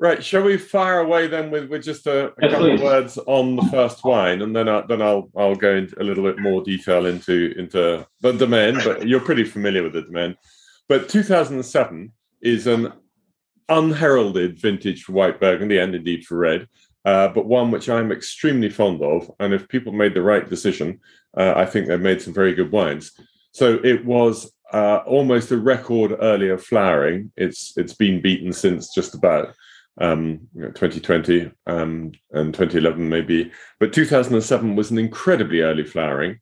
[0.00, 3.56] Right, shall we fire away then with, with just a, a couple of words on
[3.56, 6.62] the first wine, and then I, then I'll I'll go into a little bit more
[6.62, 8.78] detail into into the domain.
[8.84, 10.36] But you're pretty familiar with the domain.
[10.88, 12.12] But 2007
[12.42, 12.92] is an
[13.68, 16.68] unheralded vintage for white burgundy and indeed for red,
[17.04, 19.30] uh, but one which I'm extremely fond of.
[19.40, 21.00] And if people made the right decision,
[21.36, 23.12] uh, I think they've made some very good wines.
[23.52, 27.32] So it was uh, almost a record earlier flowering.
[27.36, 29.54] It's it's been beaten since just about
[30.00, 33.50] um, you know, 2020 um, and 2011 maybe.
[33.80, 36.38] But 2007 was an incredibly early flowering.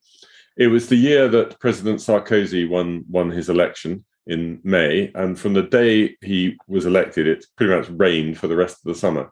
[0.56, 5.55] It was the year that President Sarkozy won won his election in May, and from
[5.55, 9.31] the day he was elected, it pretty much rained for the rest of the summer.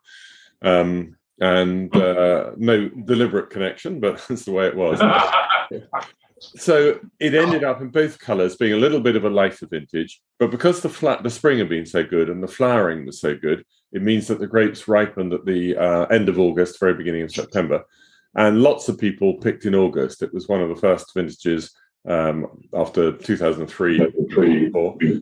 [0.62, 5.00] Um, and uh, no deliberate connection, but that's the way it was.
[6.56, 10.20] so it ended up in both colours being a little bit of a lighter vintage,
[10.38, 13.36] but because the flat the spring had been so good and the flowering was so
[13.36, 17.22] good, it means that the grapes ripened at the uh, end of August, very beginning
[17.22, 17.84] of September,
[18.34, 20.22] and lots of people picked in August.
[20.22, 21.74] It was one of the first vintages
[22.08, 23.98] um, after 2003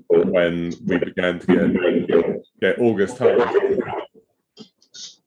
[0.08, 3.56] when we began to get, get August harvest.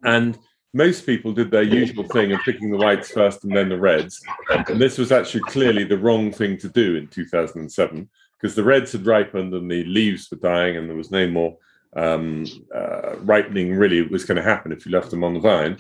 [0.04, 0.38] And
[0.76, 4.22] most people did their usual thing of picking the whites first and then the reds.
[4.68, 8.92] And this was actually clearly the wrong thing to do in 2007 because the reds
[8.92, 11.56] had ripened and the leaves were dying and there was no more
[11.96, 12.46] um,
[12.76, 15.78] uh, ripening really was going to happen if you left them on the vine.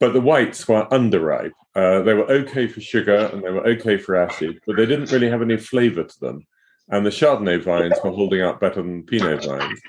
[0.00, 1.52] But the whites were underripe.
[1.76, 5.12] Uh, they were okay for sugar and they were okay for acid, but they didn't
[5.12, 6.44] really have any flavor to them.
[6.88, 9.80] And the Chardonnay vines were holding up better than Pinot vines.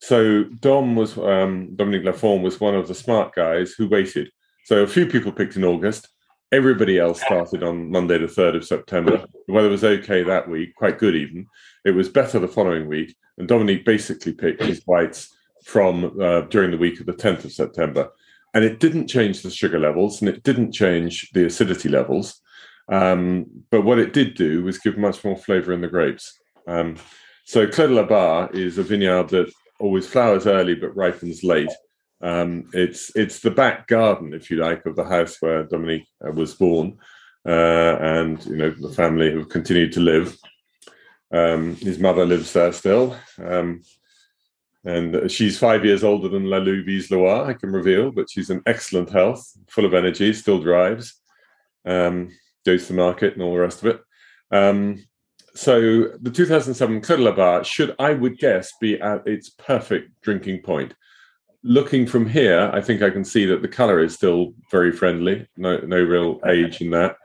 [0.00, 4.30] So Dom was um, Dominique Lafon was one of the smart guys who waited.
[4.64, 6.08] So a few people picked in August.
[6.50, 9.24] Everybody else started on Monday, the third of September.
[9.46, 11.46] The weather was okay that week, quite good even.
[11.84, 15.34] It was better the following week, and Dominique basically picked his whites
[15.64, 18.10] from uh, during the week of the tenth of September,
[18.54, 22.40] and it didn't change the sugar levels and it didn't change the acidity levels.
[22.90, 26.38] Um, but what it did do was give much more flavour in the grapes.
[26.66, 26.96] Um,
[27.44, 31.70] so Clos de la Barre is a vineyard that always flowers early but ripens late.
[32.20, 36.32] Um, it's it's the back garden, if you like, of the house where Dominique uh,
[36.32, 36.98] was born,
[37.46, 40.36] uh, and you know the family have continued to live.
[41.32, 43.82] Um, his mother lives there still, um,
[44.84, 47.44] and she's five years older than Lalou Bize-Leroy.
[47.44, 51.20] I can reveal, but she's in excellent health, full of energy, still drives,
[51.84, 52.30] um,
[52.64, 54.00] goes to market, and all the rest of it.
[55.54, 60.20] So the 2007 Clos de la Barre should, I would guess, be at its perfect
[60.22, 60.94] drinking point.
[61.64, 65.48] Looking from here, I think I can see that the color is still very friendly.
[65.56, 67.16] No, no real age in that.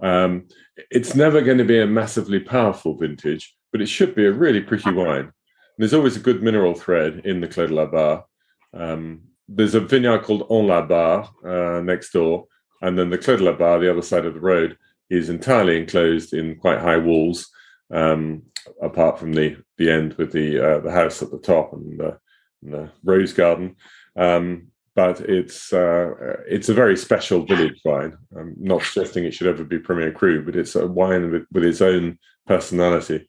[0.00, 0.48] Um,
[0.90, 4.60] it's never going to be a massively powerful vintage, but it should be a really
[4.60, 5.32] pretty wine.
[5.76, 8.24] There's always a good mineral thread in the Clos de la Barre.
[8.72, 12.46] Um, there's a vineyard called En la Barre uh, next door,
[12.82, 14.76] and then the Clos de la Barre, the other side of the road,
[15.10, 17.50] is entirely enclosed in quite high walls
[17.90, 18.42] um,
[18.82, 22.18] apart from the the end with the uh, the house at the top and the,
[22.62, 23.76] and the rose garden.
[24.16, 26.10] Um, but it's uh,
[26.48, 28.18] it's a very special village wine.
[28.36, 31.64] I'm not suggesting it should ever be Premier Cru, but it's a wine with, with
[31.64, 33.28] its own personality.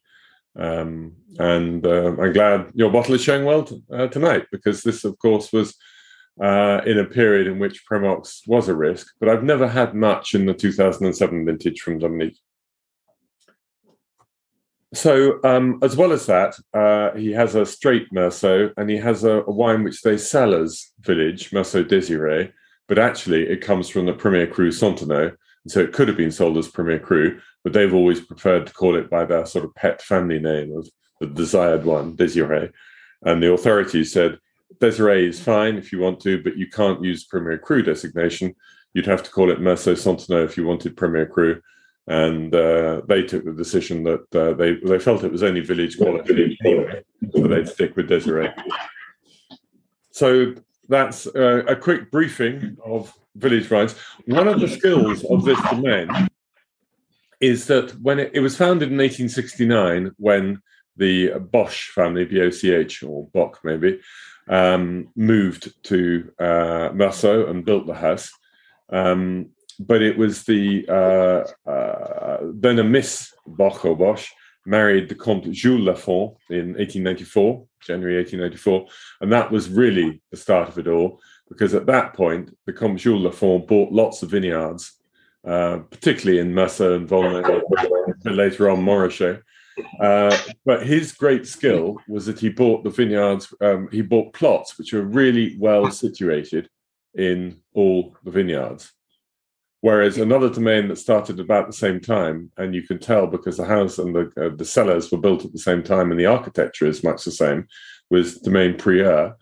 [0.56, 5.04] Um, and uh, I'm glad your bottle is showing well t- uh, tonight because this,
[5.04, 5.76] of course, was
[6.42, 9.06] uh, in a period in which Premox was a risk.
[9.18, 12.38] But I've never had much in the 2007 vintage from Dominique.
[14.92, 19.22] So, um, as well as that, uh, he has a straight Meursault and he has
[19.22, 22.52] a, a, wine which they sell as Village, Meursault Désiré,
[22.88, 24.66] but actually it comes from the Premier Cru.
[24.66, 28.72] And so it could have been sold as Premier Cru, but they've always preferred to
[28.72, 30.88] call it by their sort of pet family name of
[31.20, 32.72] the desired one, Désiré.
[33.22, 34.38] And the authorities said,
[34.80, 38.54] Désiré is fine if you want to, but you can't use Premier Cru designation.
[38.94, 41.60] You'd have to call it Santenots if you wanted Premier Cru
[42.10, 45.96] and uh, they took the decision that uh, they they felt it was only village
[45.96, 46.58] quality,
[47.32, 48.52] so they'd stick with Désiré.
[50.10, 50.54] So
[50.88, 53.94] that's uh, a quick briefing of village rights.
[54.26, 56.10] One of the skills of this domain
[57.40, 60.60] is that when it, it was founded in 1869, when
[60.96, 64.00] the Boch family, B-O-C-H or Bock maybe,
[64.50, 68.30] um, moved to uh, and built the house.
[68.90, 74.28] Um, but it was the uh, uh, then a Miss Boch
[74.66, 78.86] married the Comte Jules Lafon in 1894, January 1894,
[79.22, 82.98] and that was really the start of it all because at that point the Comte
[82.98, 84.92] Jules Lafon bought lots of vineyards,
[85.46, 87.42] uh, particularly in Meursault and Volnay,
[88.24, 89.40] later on Montrachet.
[90.00, 94.78] Uh, but his great skill was that he bought the vineyards, um, he bought plots
[94.78, 96.68] which were really well situated
[97.14, 98.92] in all the vineyards.
[99.82, 103.64] Whereas another domain that started about the same time, and you can tell because the
[103.64, 106.86] house and the, uh, the cellars were built at the same time and the architecture
[106.86, 107.66] is much the same,
[108.10, 109.34] was Domaine Prieur.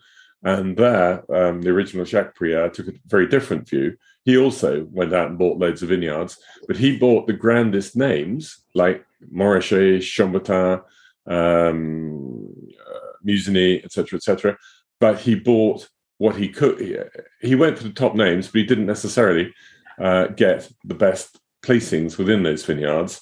[0.43, 3.97] And there, um, the original Jacques Prieur took a very different view.
[4.25, 8.63] He also went out and bought loads of vineyards, but he bought the grandest names
[8.75, 10.83] like Montrachet, Chambertin,
[11.27, 12.47] um,
[12.87, 14.57] uh, Musigny, etc., etc.
[14.99, 16.79] But he bought what he could.
[16.79, 16.97] He,
[17.41, 19.53] he, went for the top names, but he didn't necessarily
[19.99, 23.21] uh, get the best placings within those vineyards.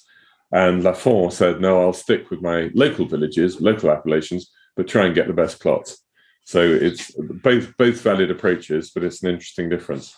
[0.50, 5.14] And Lafon said, "No, I'll stick with my local villages, local appellations, but try and
[5.14, 6.02] get the best plots."
[6.44, 10.16] So it's both both valid approaches, but it's an interesting difference.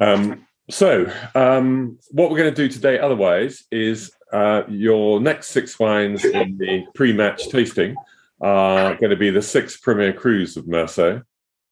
[0.00, 5.78] Um, so, um, what we're going to do today, otherwise, is uh, your next six
[5.78, 7.94] wines in the pre-match tasting
[8.40, 11.22] are going to be the six Premier Crus of Meursault.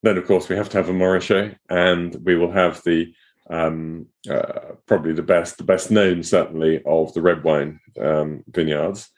[0.02, 3.12] Then, of course, we have to have a Montrachet, and we will have the
[3.50, 9.10] um, uh, probably the best, the best known, certainly, of the red wine um, vineyards.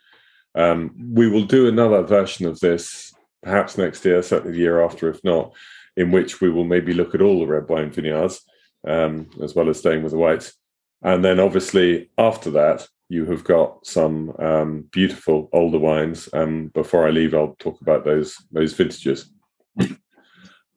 [0.55, 5.09] Um, we will do another version of this perhaps next year, certainly the year after,
[5.09, 5.53] if not,
[5.97, 8.41] in which we will maybe look at all the red wine vineyards
[8.87, 10.55] um, as well as staying with the whites.
[11.02, 16.28] And then obviously after that, you have got some um, beautiful older wines.
[16.33, 19.31] Um, before I leave, I'll talk about those those vintages.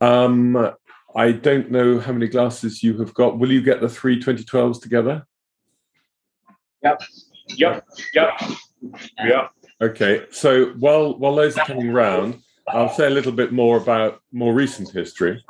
[0.01, 0.73] Um,
[1.13, 3.37] I don't know how many glasses you have got.
[3.37, 5.25] Will you get the three 2012s together?
[6.83, 7.01] Yep.
[7.57, 7.85] Yep.
[8.13, 8.41] Yep.
[9.25, 9.51] Yep.
[9.81, 10.25] Okay.
[10.31, 12.39] So while while those are coming round,
[12.69, 15.43] I'll say a little bit more about more recent history.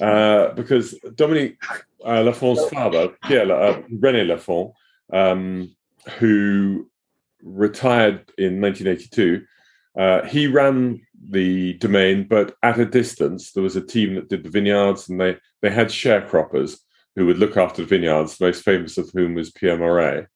[0.00, 1.58] Uh, because Dominique
[2.04, 4.72] uh, Lafon's father, Pierre uh, René Lafon,
[5.12, 5.74] um,
[6.18, 6.88] who
[7.42, 9.44] retired in 1982,
[9.98, 13.52] uh, he ran the domain, but at a distance.
[13.52, 16.78] There was a team that did the vineyards, and they they had sharecroppers
[17.16, 18.38] who would look after the vineyards.
[18.38, 20.26] The most famous of whom was Pierre Morey.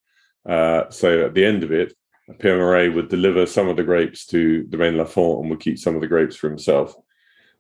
[0.49, 1.95] Uh, so at the end of it,
[2.41, 5.95] Pierre Morey would deliver some of the grapes to Domaine Lafon and would keep some
[5.95, 6.95] of the grapes for himself.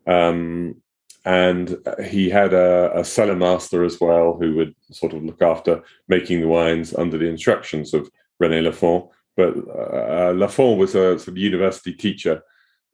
[0.06, 0.82] Um,
[1.24, 5.82] and he had a, a cellar master as well who would sort of look after
[6.08, 8.10] making the wines under the instructions of
[8.42, 9.08] René Lafon.
[9.36, 12.42] But uh, Lafon was a sort of university teacher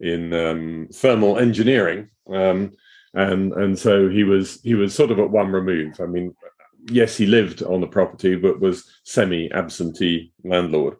[0.00, 2.72] in um, thermal engineering, um,
[3.14, 6.00] and and so he was he was sort of at one remove.
[6.00, 6.34] I mean,
[6.90, 10.96] yes, he lived on the property, but was semi absentee landlord.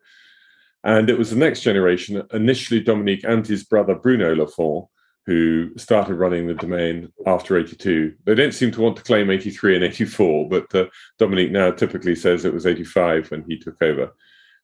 [0.85, 4.88] And it was the next generation, initially Dominique and his brother Bruno Lafon,
[5.28, 8.14] who started running the domain after 82.
[8.25, 10.87] They don't seem to want to claim 83 and 84, but uh,
[11.18, 14.14] Dominique now typically says it was 85 when he took over.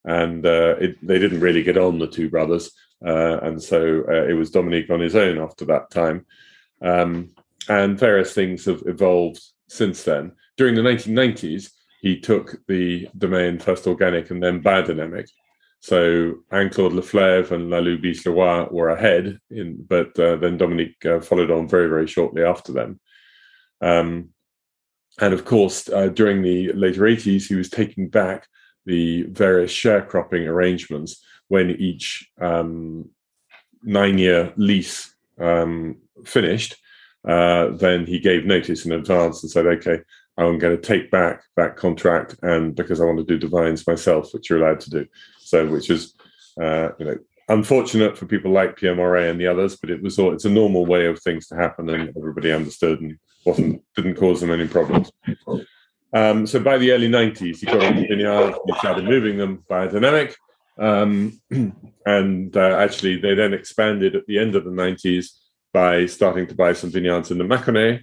[0.06, 2.70] And uh, it, they didn't really get on, the two brothers.
[3.06, 6.24] Uh, and so uh, it was Dominique on his own after that time.
[6.80, 7.32] Um,
[7.68, 10.32] and various things have evolved since then.
[10.56, 15.26] During the 1990s, he took the domain first organic and then biodynamic
[15.84, 21.20] so Anne Claude Leflaive and Lalou Bize-Leroy were ahead, in, but uh, then Dominique uh,
[21.20, 22.98] followed on very, very shortly after them.
[23.82, 24.30] Um,
[25.20, 28.46] and of course, uh, during the later 80s, he was taking back
[28.86, 33.10] the various sharecropping arrangements when each um,
[33.82, 36.76] nine year lease um, finished.
[37.28, 40.00] Uh, then he gave notice in advance and said, okay,
[40.38, 44.32] I'm going to take back that contract, and because I want to do divines myself,
[44.32, 45.06] which you're allowed to do.
[45.54, 46.14] So, which is,
[46.60, 47.18] uh, you know,
[47.48, 50.84] unfortunate for people like Morey and the others, but it was all, it's a normal
[50.84, 55.12] way of things to happen, and everybody understood and wasn't didn't cause them any problems.
[56.12, 60.34] Um, so by the early 90s, he got the vineyards, he started moving them biodynamic.
[60.76, 61.40] Um,
[62.04, 65.26] and uh, actually, they then expanded at the end of the 90s
[65.72, 68.02] by starting to buy some vineyards in the Mâconnais.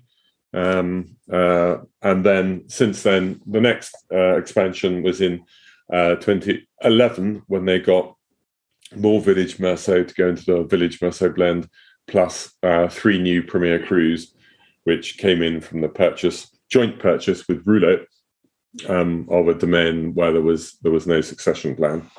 [0.54, 5.44] Um, uh, and then since then, the next uh, expansion was in
[5.92, 8.16] uh, 2011 when they got
[8.96, 11.68] more Village Meursault to go into the Village Meursault blend,
[12.08, 14.28] plus uh, three new Premier Crus,
[14.84, 18.06] which came in from the purchase, joint purchase with Roulot
[18.88, 22.10] um, of a domain where there was there was no succession plan.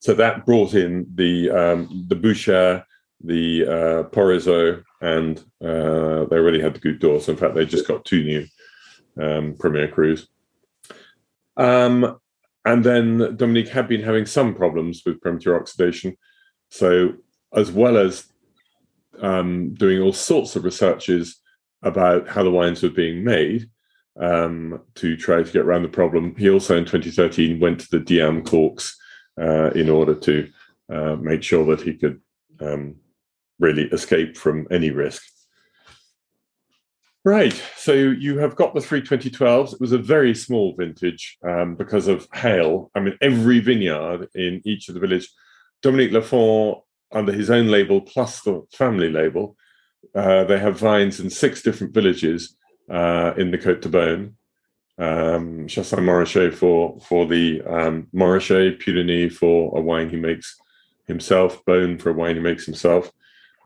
[0.00, 2.84] So that brought in the um, the Boucher,
[3.22, 7.20] the uh, Porusots, and uh, they already had the Goutte d'Or.
[7.20, 8.46] So in fact, they just got two new
[9.22, 10.26] um, Premier Crus.
[11.56, 12.18] Um,
[12.64, 16.16] and then Dominique had been having some problems with premature oxidation.
[16.70, 17.14] So,
[17.54, 18.26] as well as
[19.20, 21.40] um, doing all sorts of researches
[21.82, 23.68] about how the wines were being made,
[24.20, 26.34] um, to try to get around the problem.
[26.36, 28.96] He also in 2013 went to the Diam corks
[29.40, 30.50] uh, in order to
[30.92, 32.20] uh, make sure that he could
[32.60, 32.96] um,
[33.58, 35.22] really escape from any risk.
[37.26, 39.72] Right, so you have got the three 2012s.
[39.72, 42.90] It was a very small vintage um, because of hail.
[42.94, 45.30] I mean, every vineyard in each of the village,
[45.80, 49.56] Dominique Lafon, under his own label plus the family label,
[50.14, 52.56] uh, they have vines in six different villages
[52.90, 54.34] uh, in the Côte de Beaune.
[54.98, 60.56] Um, Chassagne Montrachet for for the um, Puligny for a wine he makes
[61.06, 63.10] himself, Beaune for a wine he makes himself,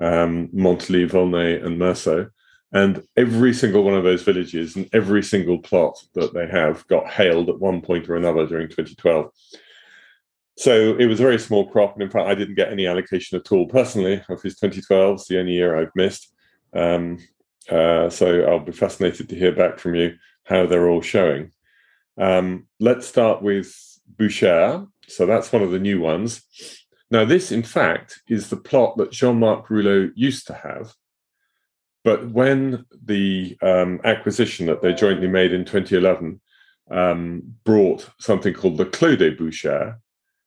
[0.00, 2.30] um, Monthelie, Volnay, and Meursault.
[2.72, 7.08] And every single one of those villages and every single plot that they have got
[7.08, 9.30] hailed at one point or another during 2012.
[10.58, 11.94] So it was a very small crop.
[11.94, 15.14] And in fact, I didn't get any allocation at all personally of his 2012.
[15.14, 16.32] It's the only year I've missed.
[16.74, 17.18] Um,
[17.70, 21.52] uh, so I'll be fascinated to hear back from you how they're all showing.
[22.18, 23.74] Um, let's start with
[24.06, 24.86] Boucher.
[25.06, 26.42] So that's one of the new ones.
[27.10, 30.92] Now, this, in fact, is the plot that Jean Marc Roulot used to have.
[32.04, 36.40] But when the um, acquisition that they jointly made in 2011
[36.90, 39.96] um, brought something called the Clos des Bouchères,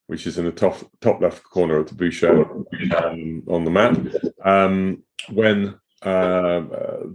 [0.07, 2.45] which is in the top, top left corner of the Bouchère
[3.03, 3.97] um, on the map,
[4.43, 6.61] um, when uh,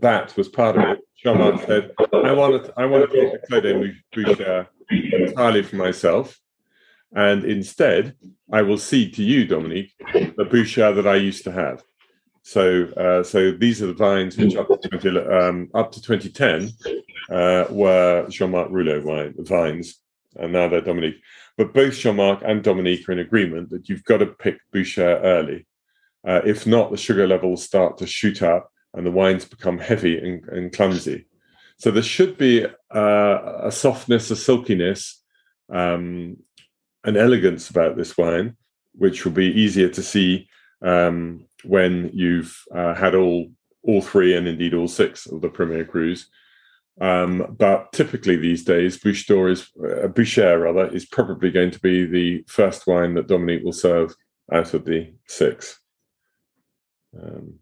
[0.00, 3.92] that was part of it, Marc said, I want to, I want to take the
[4.12, 6.38] Clos des entirely for myself.
[7.14, 8.14] And instead,
[8.52, 11.82] I will cede to you, Dominique, the bouchère that I used to have.
[12.46, 16.70] So, uh, so these are the vines which up to 20, um, up to 2010
[17.28, 19.96] uh, were Jean-Marc Roulot wine, vines,
[20.36, 21.20] and now they're Dominique.
[21.58, 25.66] But both Jean-Marc and Dominique are in agreement that you've got to pick bouchère early.
[26.24, 30.16] Uh, if not, the sugar levels start to shoot up and the wines become heavy
[30.16, 31.26] and, and clumsy.
[31.78, 35.20] So there should be uh, a softness, a silkiness,
[35.68, 36.36] um,
[37.02, 38.56] an elegance about this wine,
[38.92, 40.48] which will be easier to see
[40.80, 43.50] um, when you've uh, had all
[43.82, 46.26] all three and indeed all six of the Premier Crus.
[47.00, 51.80] Um, but typically these days, Bouche d'Or is uh, Bouchère rather is probably going to
[51.80, 54.14] be the first wine that Dominique will serve
[54.52, 55.78] out of the six.
[57.17, 57.58] Um,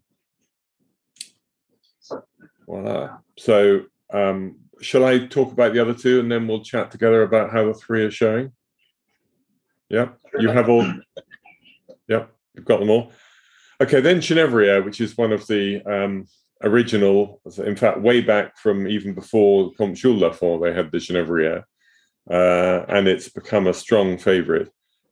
[2.67, 3.19] voila.
[3.37, 7.51] So, um, shall I talk about the other two, and then we'll chat together about
[7.51, 8.53] how the three are showing?
[9.89, 10.87] Yeah, you have all.
[12.09, 13.13] Yeah, you've got them all.
[13.81, 16.27] Okay, then Genevrier, which is one of the um,
[16.63, 21.65] original, in fact, way back from even before Comte Jules Lafon, they had the Genevrier,
[22.31, 24.71] uh, and it's become a strong favorite.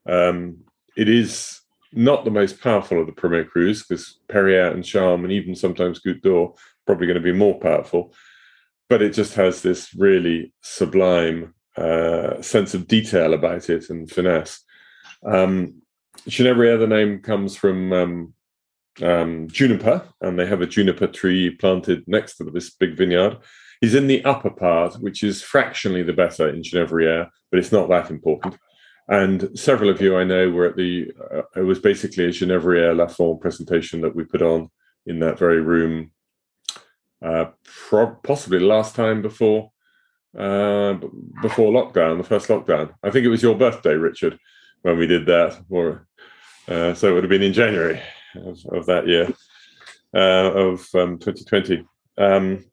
[0.09, 0.59] Um,
[0.97, 1.61] it is
[1.93, 6.01] not the most powerful of the Premier Crus because Perrier and Charme and even sometimes
[6.01, 6.55] Goutte d'Or
[6.87, 8.15] probably going to be more powerful,
[8.89, 14.61] but it just has this really sublime uh, sense of detail about it and finesse.
[15.25, 15.83] Um,
[16.25, 18.35] the name comes from um,
[19.01, 23.39] um, juniper, and they have a juniper tree planted next to this big vineyard.
[23.81, 27.89] He's in the upper part, which is fractionally the better in Genevrier, but it's not
[27.89, 28.57] that important.
[29.09, 32.95] And several of you I know were at the, uh, it was basically a Genevrier
[32.95, 34.71] Lafon presentation that we put on
[35.07, 36.13] in that very room,
[37.25, 39.71] uh, pro- possibly the last time before
[40.39, 40.95] uh,
[41.43, 42.95] before lockdown, the first lockdown.
[43.03, 44.39] I think it was your birthday, Richard,
[44.81, 45.61] when we did that.
[45.69, 46.07] Or
[46.69, 48.01] uh, so it would have been in January
[48.37, 49.29] of, of that year
[50.15, 51.85] uh, of um, 2020,
[52.19, 52.65] um,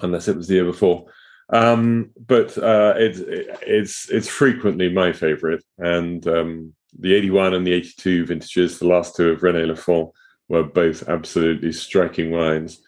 [0.00, 1.06] unless it was the year before.
[1.50, 3.16] Um, but uh, it,
[3.62, 9.16] it's it's frequently my favourite, and um, the 81 and the 82 vintages, the last
[9.16, 10.12] two of René Lafon,
[10.48, 12.82] were both absolutely striking wines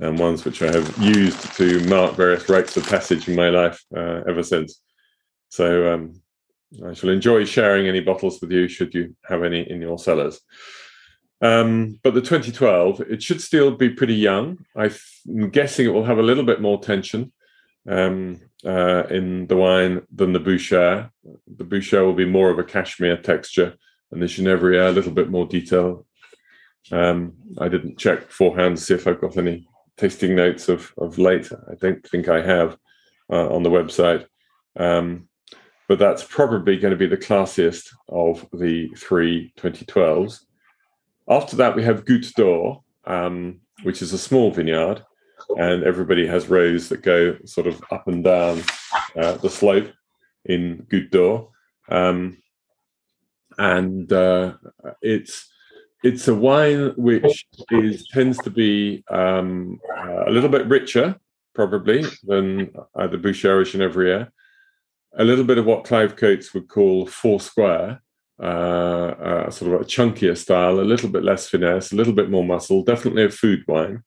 [0.00, 3.82] and ones which I have used to mark various rites of passage in my life
[3.96, 4.80] uh, ever since.
[5.50, 6.20] So um,
[6.84, 10.40] I shall enjoy sharing any bottles with you should you have any in your cellars.
[11.40, 14.64] Um, but the 2012, it should still be pretty young.
[14.76, 17.32] I'm guessing it will have a little bit more tension
[17.88, 21.10] um, uh, in the wine than the Bouchère.
[21.46, 23.74] The Bouchère will be more of a cashmere texture,
[24.10, 26.06] and the Genevrier a little bit more detail.
[26.92, 29.66] Um, I didn't check beforehand to see if I've got any
[29.96, 31.50] tasting notes of of late.
[31.52, 32.76] I don't think I have
[33.30, 34.26] uh, on the website,
[34.76, 35.28] um,
[35.88, 40.40] but that's probably going to be the classiest of the three 2012s.
[41.28, 45.02] After that, we have Goutte d'Or, um, which is a small vineyard,
[45.58, 48.62] and everybody has rows that go sort of up and down
[49.16, 49.90] uh, the slope
[50.44, 51.50] in Goutte d'Or,
[51.88, 52.36] um,
[53.58, 54.54] and uh,
[55.00, 55.50] it's
[56.02, 61.18] it's a wine which is tends to be um, uh, a little bit richer
[61.54, 64.28] probably, than either Boucher or Genevrier.
[65.16, 68.02] A little bit of what Clive Coates would call four square,
[68.40, 72.30] uh, uh, sort of a chunkier style, a little bit less finesse, a little bit
[72.30, 74.02] more muscle, definitely a food wine.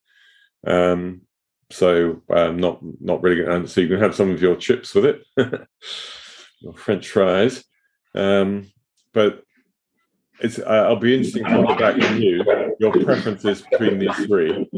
[0.66, 1.22] Um,
[1.70, 3.70] so um, not not really good.
[3.70, 5.24] So you can have some of your chips with it,
[6.60, 7.64] your French fries.
[8.16, 8.72] Um,
[9.14, 9.44] but
[10.40, 12.44] it's I'll be interesting to look back from you
[12.80, 14.70] your preferences between these three.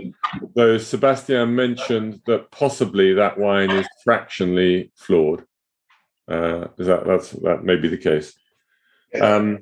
[0.55, 5.43] Though Sebastian mentioned that possibly that wine is fractionally flawed.
[6.27, 8.37] Uh, is that that's that may be the case?
[9.21, 9.59] Um,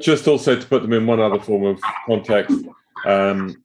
[0.00, 2.56] just also to put them in one other form of context,
[3.04, 3.62] um,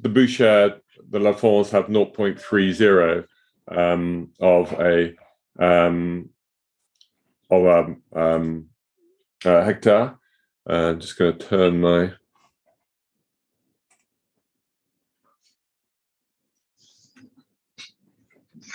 [0.00, 3.26] the Bouchard, the Lafons have 0.30
[3.68, 5.14] um, of a
[5.58, 6.30] um,
[7.50, 8.68] of a um,
[9.44, 10.18] uh, hectare.
[10.68, 12.12] Uh, I'm just going to turn my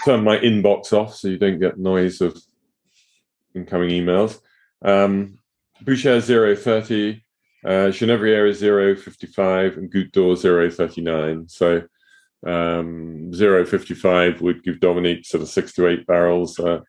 [0.06, 2.38] turn my inbox off so you don't get noise of
[3.56, 4.40] incoming emails.
[4.82, 5.40] Um,
[5.82, 7.24] Boucher 030,
[7.66, 11.48] uh, Genevrier is 055, and Goutte d'Or 039.
[11.50, 11.84] So
[12.46, 16.82] um, 055 would give Dominique sort of six to eight barrels, uh,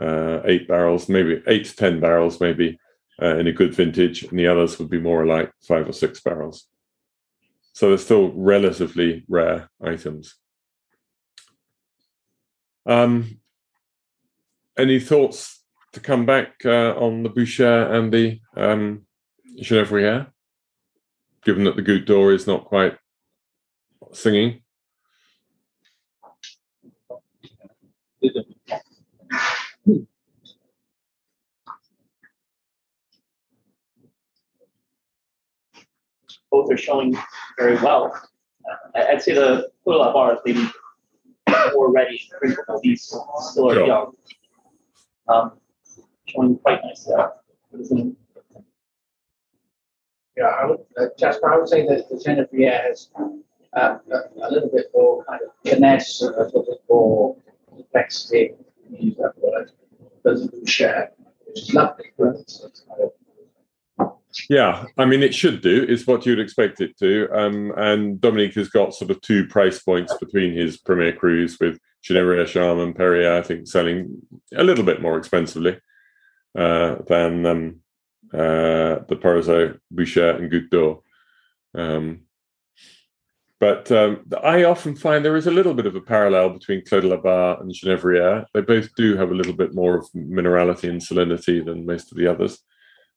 [0.00, 2.78] uh, eight barrels, maybe eight to 10 barrels, maybe
[3.22, 6.20] uh, in a good vintage, and the others would be more like five or six
[6.20, 6.66] barrels.
[7.72, 10.36] So they're still relatively rare items.
[12.86, 13.40] Um,
[14.76, 15.63] any thoughts
[15.94, 19.06] to come back uh, on the Boucher and the um,
[19.60, 20.26] Genevrier,
[21.44, 22.98] given that the Goutte d'Or is not quite
[24.12, 24.60] singing?
[36.50, 37.16] Both are showing
[37.58, 38.20] very well.
[38.68, 40.68] Uh, I'd say the Clos de la Barre is maybe
[41.74, 42.20] more ready
[42.82, 43.86] these still are Sure.
[43.86, 44.12] young.
[45.28, 45.52] Um,
[46.26, 47.32] showing quite nice there.
[50.36, 54.50] Yeah, I would, uh, Jasper, I would say that the Genevrier has uh, a, a
[54.50, 57.36] little bit more kind of finesse, a little bit more
[57.68, 58.54] complexity,
[58.90, 59.70] use that word,
[60.24, 61.12] than the share,
[61.46, 63.02] which is lovely, but it's, it's kind
[64.00, 64.12] of
[64.50, 65.84] Yeah, I mean, it should do.
[65.88, 67.28] It's what you'd expect it to.
[67.32, 71.78] Um, and Dominique has got sort of two price points between his Premier Crus with
[72.02, 74.20] Genevrier Charme and Perrier, I think, selling
[74.56, 75.78] a little bit more expensively
[76.56, 77.80] uh, than um,
[78.32, 81.00] uh, the Porusots, Boucher, and Goutte.
[81.74, 82.20] Um,
[83.60, 87.02] but um, I often find there is a little bit of a parallel between Clos
[87.02, 88.44] de and Genevrier.
[88.52, 92.18] They both do have a little bit more of minerality and salinity than most of
[92.18, 92.58] the others.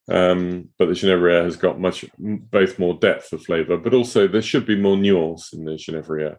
[0.10, 4.42] Um, but the Genevrier has got much both more depth of flavour, but also there
[4.42, 6.38] should be more nuance in the Genevrier.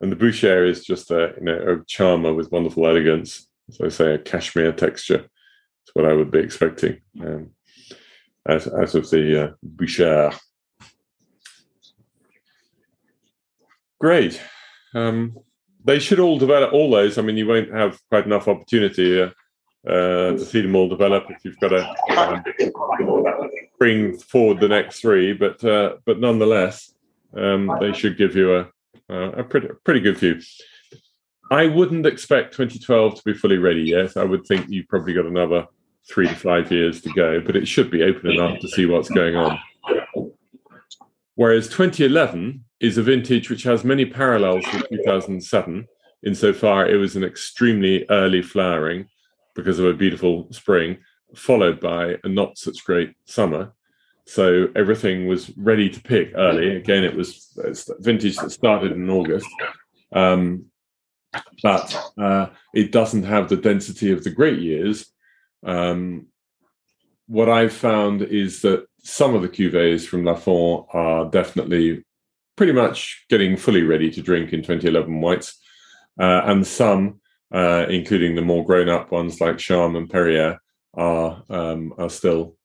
[0.00, 3.48] And the Boucher is just a, you know, a charmer with wonderful elegance.
[3.70, 5.26] So I say a cashmere texture.
[5.90, 7.50] That's what I would be expecting um,
[8.48, 10.32] out, out of the uh, Boucher.
[13.98, 14.40] Great.
[14.94, 15.36] Um,
[15.84, 17.18] they should all develop all those.
[17.18, 19.30] I mean, you won't have quite enough opportunity uh,
[19.88, 22.44] uh, to see them all develop if you've got to um,
[23.78, 25.32] bring forward the next three.
[25.32, 26.94] But uh, but nonetheless,
[27.36, 28.68] um, they should give you a
[29.08, 30.40] a, a pretty pretty good view.
[31.50, 34.16] I wouldn't expect 2012 to be fully ready yet.
[34.16, 35.66] I would think you've probably got another
[36.08, 39.10] three to five years to go, but it should be open enough to see what's
[39.10, 39.58] going on.
[41.34, 45.86] Whereas 2011 is a vintage which has many parallels with 2007,
[46.26, 49.06] insofar it was an extremely early flowering
[49.54, 50.98] because of a beautiful spring,
[51.34, 53.72] followed by a not such great summer.
[54.26, 56.76] So everything was ready to pick early.
[56.76, 57.58] Again, it was
[58.00, 59.48] vintage that started in August,
[60.12, 60.66] um,
[61.62, 65.10] but uh, it doesn't have the density of the great years.
[65.64, 66.26] Um,
[67.26, 72.04] what I've found is that some of the cuvées from Lafon are definitely
[72.56, 75.58] pretty much getting fully ready to drink in 2011 whites,
[76.20, 77.20] uh, and some,
[77.54, 80.58] uh, including the more grown-up ones like Charme and Perrier,
[80.94, 82.56] are um, are still.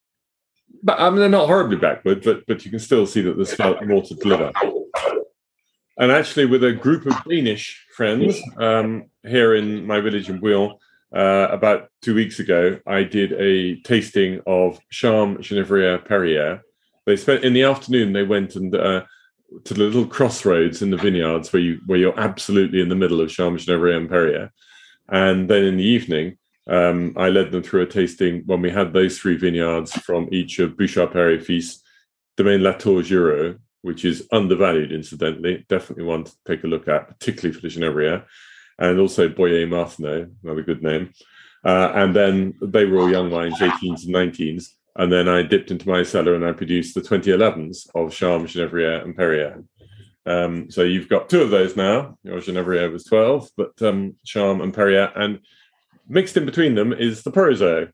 [0.83, 3.87] But I mean, they're not horribly backward, but but you can still see that there's
[3.87, 4.51] more to deliver.
[5.97, 10.77] And actually, with a group of Danish friends um, here in my village in Bouilland,
[11.13, 16.61] uh, about two weeks ago, I did a tasting of Charme Genevrier Perrier.
[17.05, 18.13] They spent in the afternoon.
[18.13, 19.03] They went and uh,
[19.63, 23.21] to the little crossroads in the vineyards where you where you're absolutely in the middle
[23.21, 24.51] of Charme Genevrier and Perrier.
[25.09, 26.37] And then in the evening,
[26.67, 30.59] um, I led them through a tasting when we had those three vineyards from each
[30.59, 31.83] of Bouchard Père et Fils,
[32.37, 33.03] Domaine La Tour
[33.83, 35.63] which is undervalued, incidentally.
[35.69, 38.25] Definitely one to take a look at, particularly for the Genevrier.
[38.77, 41.13] And also Boyer-Martenot, another good name.
[41.63, 44.65] Uh, and then they were all young wines, 18s and 19s.
[44.97, 49.03] And then I dipped into my cellar and I produced the 2011s of Charme, Genevrier,
[49.03, 49.63] and Perrier.
[50.25, 52.17] Um, so you've got two of those now.
[52.23, 55.11] Your Genevrier was 12, but um, Charme and Perrier.
[55.15, 55.39] And
[56.07, 57.91] mixed in between them is the Porusots.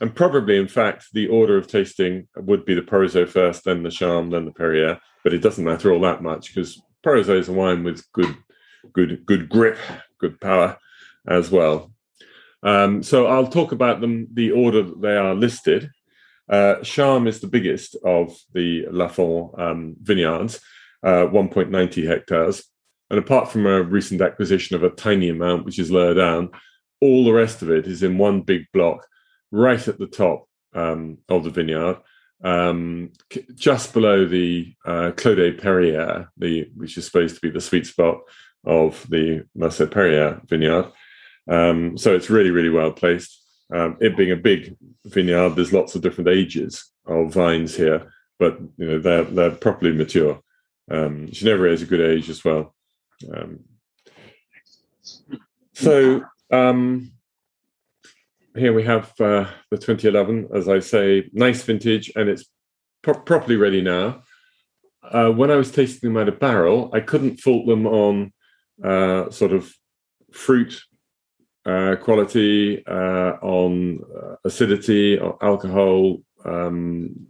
[0.00, 3.90] And probably, in fact, the order of tasting would be the Porusots first, then the
[3.90, 5.00] Charme, then the Perrier.
[5.24, 8.36] But it doesn't matter all that much because Porusots is a wine with good,
[8.92, 9.78] good, good grip,
[10.18, 10.78] good power
[11.26, 11.92] as well.
[12.62, 15.90] Um, so I'll talk about them the order that they are listed.
[16.48, 20.60] Uh, Charme is the biggest of the Lafon um, vineyards,
[21.02, 22.64] uh, 1.90 hectares.
[23.10, 26.50] And apart from a recent acquisition of a tiny amount, which is lower down,
[27.00, 29.06] all the rest of it is in one big block
[29.50, 31.98] right at the top um, of the vineyard,
[32.44, 33.10] um,
[33.54, 38.18] just below the uh, Perrier, the which is supposed to be the sweet spot
[38.64, 40.92] of the Meursault Perrier vineyard.
[41.48, 43.42] Um, so it's really, really well placed.
[43.72, 48.58] Um, it being a big vineyard, there's lots of different ages of vines here, but
[48.76, 50.40] you know they're they're properly mature.
[50.90, 52.74] Um, Genevrier is a good age as well.
[53.34, 53.60] Um,
[55.74, 57.12] so um,
[58.56, 62.44] here we have uh, the 2011, as I say, nice vintage, and it's
[63.02, 64.22] pro- properly ready now.
[65.02, 68.32] Uh, when I was tasting them out of barrel, I couldn't fault them on
[68.82, 69.72] uh, sort of
[70.32, 70.80] fruit
[71.66, 76.18] uh, quality, uh, on uh, acidity, on alcohol.
[76.44, 77.28] Um,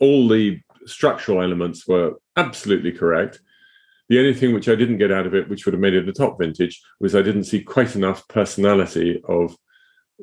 [0.00, 3.40] all the structural elements were absolutely correct.
[4.08, 6.08] The only thing which I didn't get out of it, which would have made it
[6.08, 9.56] a top vintage, was I didn't see quite enough personality of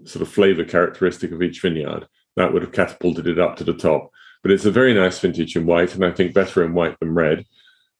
[0.06, 2.08] sort of flavor characteristic of each vineyard.
[2.38, 4.12] That would have catapulted it up to the top.
[4.42, 7.14] But it's a very nice vintage in white, and I think better in white than
[7.14, 7.46] red.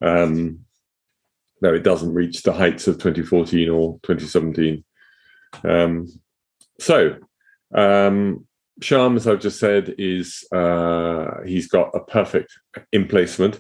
[0.02, 0.66] Um,
[1.62, 4.84] though it doesn't reach the heights of 2014 or 2017.
[5.64, 6.08] Um,
[6.80, 7.18] so,
[7.74, 8.48] um,
[8.82, 12.52] Charme, as I've just said, is uh, he's got a perfect
[12.92, 13.60] emplacement.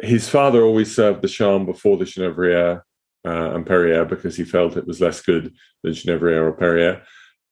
[0.00, 2.82] His father always served the Charme before the Genevrier
[3.26, 7.02] uh, and Perrier because he felt it was less good than Genevrier or Perrier.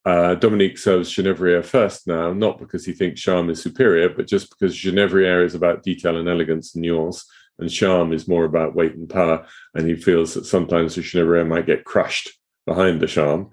[0.04, 4.50] Uh, Dominique serves Genevrier first now, not because he thinks Charme is superior, but just
[4.50, 7.26] because Genevrier is about detail and elegance and nuance,
[7.58, 9.46] and Charme is more about weight and power.
[9.74, 12.30] And he feels that sometimes the Genevrier might get crushed
[12.66, 13.50] behind the Charme.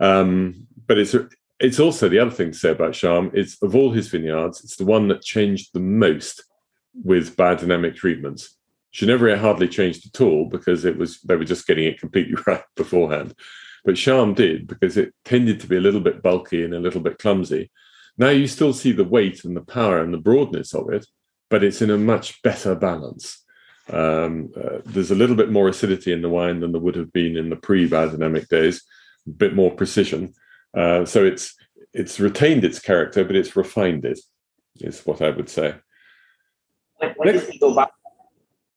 [0.00, 1.14] Um, but it's
[1.58, 4.76] it's also the other thing to say about Charme is of all his vineyards, it's
[4.76, 6.44] the one that changed the most
[7.02, 8.56] with biodynamic treatments.
[8.92, 12.62] Genevrier hardly changed at all because it was they were just getting it completely right
[12.76, 13.34] beforehand.
[13.84, 17.00] But Charme did because it tended to be a little bit bulky and a little
[17.00, 17.70] bit clumsy.
[18.18, 21.06] Now you still see the weight and the power and the broadness of it,
[21.50, 23.44] but it's in a much better balance.
[23.92, 27.12] Um, uh, there's a little bit more acidity in the wine than there would have
[27.12, 28.82] been in the pre-biodynamic days,
[29.26, 30.32] a bit more precision.
[30.76, 31.54] Uh, so it's
[31.92, 34.18] it's retained its character, but it's refined it.
[34.80, 35.74] Is what I would say.
[36.98, 37.86] When, when did he go bio?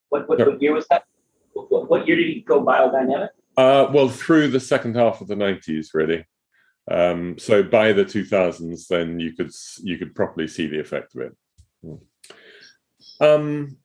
[0.08, 1.04] What, what, what year was that?
[1.52, 3.28] What, what year did he go biodynamic?
[3.56, 6.24] Uh, well, through the second half of the '90s, really.
[6.90, 9.50] Um, so by the 2000s, then you could
[9.82, 11.36] you could properly see the effect of it.
[13.20, 13.76] Um,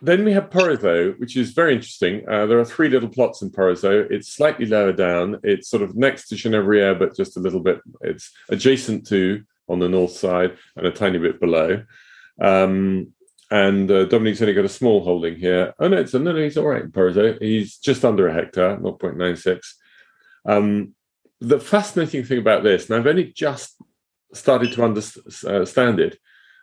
[0.00, 2.28] then we have Porusots, which is very interesting.
[2.28, 4.10] Uh, there are three little plots in Porusots.
[4.10, 5.40] It's slightly lower down.
[5.42, 7.80] It's sort of next to Genevrier, but just a little bit.
[8.02, 11.84] It's adjacent to on the north side and a tiny bit below.
[12.40, 13.12] Um,
[13.50, 15.74] and uh, Dominique's only got a small holding here.
[15.78, 17.42] Oh no, it's no, no, he's all right Porusots.
[17.42, 19.60] He's just under a hectare, 0.96.
[20.44, 20.94] Um,
[21.40, 23.76] the fascinating thing about this, and I've only just
[24.32, 26.18] started to understand it,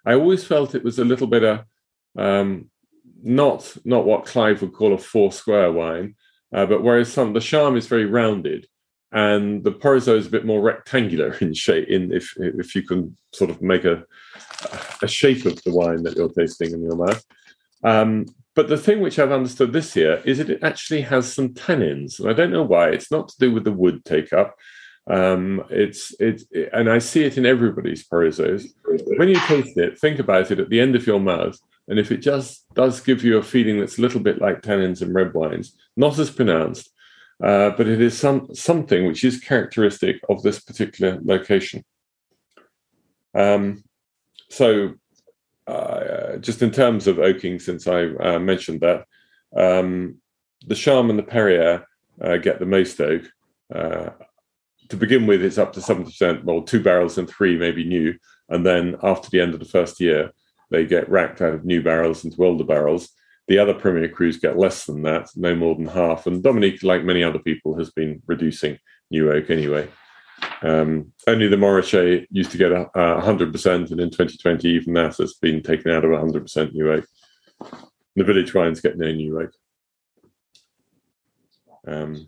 [0.05, 1.65] I always felt it was a little bit a
[2.17, 2.69] um,
[3.23, 6.15] not not what Clive would call a four square wine,
[6.53, 8.67] uh, but whereas some the charm is very rounded,
[9.11, 11.87] and the Porusots is a bit more rectangular in shape.
[11.87, 14.05] In if if you can sort of make a
[15.01, 17.23] a shape of the wine that you're tasting in your mouth.
[17.83, 21.49] Um, but the thing which I've understood this year is that it actually has some
[21.49, 22.89] tannins, and I don't know why.
[22.89, 24.55] It's not to do with the wood take up.
[25.07, 28.65] Um, it's it, and I see it in everybody's Porusots.
[29.17, 32.11] When you taste it, think about it at the end of your mouth and if
[32.11, 35.33] it just does give you a feeling that's a little bit like tannins in red
[35.33, 36.89] wines, not as pronounced,
[37.43, 41.83] uh, but it is some something which is characteristic of this particular location.
[43.35, 43.83] Um,
[44.49, 44.93] so,
[45.67, 49.05] uh, just in terms of oaking, since I uh, mentioned that,
[49.55, 50.21] um,
[50.65, 51.85] the Charme and the Perrier
[52.21, 53.23] uh, get the most oak.
[54.89, 58.15] To begin with, it's up to 70%, well, two barrels and three maybe new.
[58.49, 60.31] And then after the end of the first year,
[60.69, 63.09] they get racked out of new barrels into older barrels.
[63.47, 66.25] The other Premier Crus get less than that, no more than half.
[66.25, 68.79] And Dominique, like many other people, has been reducing
[69.11, 69.87] new oak anyway.
[70.61, 75.35] Um, only the Montrachet used to get a 100%, and in 2020, even that has
[75.35, 77.05] been taken out of 100% new oak.
[78.15, 79.51] The village wines get no new oak.
[81.87, 82.27] Um,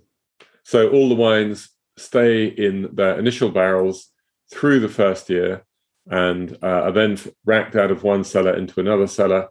[0.63, 4.10] so all the wines stay in their initial barrels
[4.53, 5.65] through the first year
[6.10, 9.49] and uh, are then racked out of one cellar into another cellar,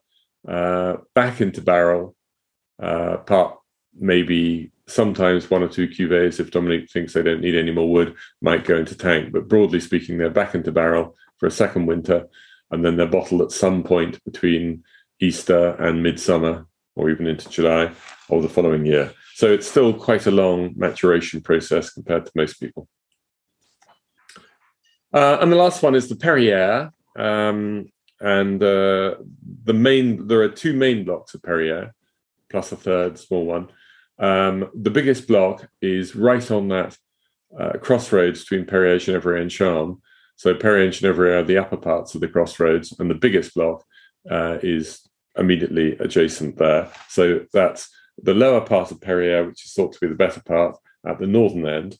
[0.48, 2.14] uh, back into barrel,
[2.82, 3.58] uh, part
[3.98, 8.14] maybe sometimes one or two cuvées if Dominique thinks they don't need any more wood
[8.40, 12.26] might go into tank, but broadly speaking, they're back into barrel for a second winter,
[12.70, 14.84] and then they're bottled at some point between
[15.20, 17.90] Easter and midsummer, or even into July
[18.28, 19.12] or the following year.
[19.36, 22.88] So it's still quite a long maturation process compared to most people.
[25.12, 26.90] Uh, and the last one is the Perrières.
[27.18, 29.16] Um, and uh,
[29.64, 31.90] the main, there are two main blocks of Perrières,
[32.48, 33.68] plus a third small one.
[34.18, 36.96] Um, the biggest block is right on that
[37.60, 39.98] uh, crossroads between Perrières, Genevrières, and Charmes.
[40.36, 43.84] So Perrières and Genevrières are the upper parts of the crossroads, and the biggest block
[44.30, 46.90] uh, is immediately adjacent there.
[47.10, 47.90] So that's
[48.22, 50.76] the lower part of Perrières, which is thought to be the better part,
[51.06, 51.98] at the northern end.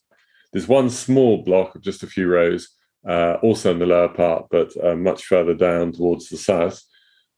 [0.51, 2.69] There's one small block of just a few rows,
[3.07, 6.81] uh, also in the lower part, but uh, much further down towards the south,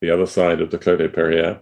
[0.02, 1.62] the other side of the Clos des Perrières.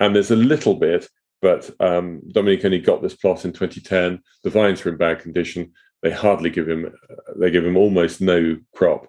[0.00, 1.08] And there's a little bit,
[1.40, 4.20] but um, Dominique only got this plot in 2010.
[4.44, 5.72] The vines are in bad condition.
[6.02, 6.92] They hardly give him,
[7.36, 9.08] they give him almost no crop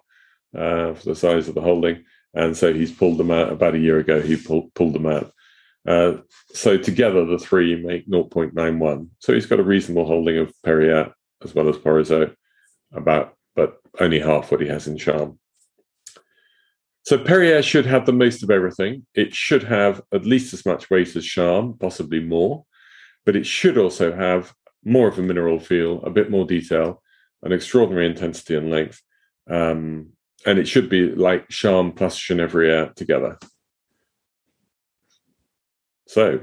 [0.56, 2.04] uh, for the size of the holding.
[2.34, 4.20] And so he's pulled them out about a year ago.
[4.20, 5.32] He pulled, pulled them out.
[5.86, 6.18] Uh,
[6.52, 9.08] so together, the three make 0.91.
[9.18, 11.12] So he's got a reasonable holding of Perrières
[11.42, 12.34] as well as Porusots,
[12.92, 15.38] about, but only half what he has in Charmes.
[17.04, 19.06] So Perrières should have the most of everything.
[19.14, 22.64] It should have at least as much weight as Charmes, possibly more,
[23.24, 24.52] but it should also have
[24.84, 27.02] more of a mineral feel, a bit more detail,
[27.42, 29.00] an extraordinary intensity and length.
[29.48, 30.10] Um,
[30.46, 33.38] and it should be like Charmes plus Genevrières together.
[36.10, 36.40] So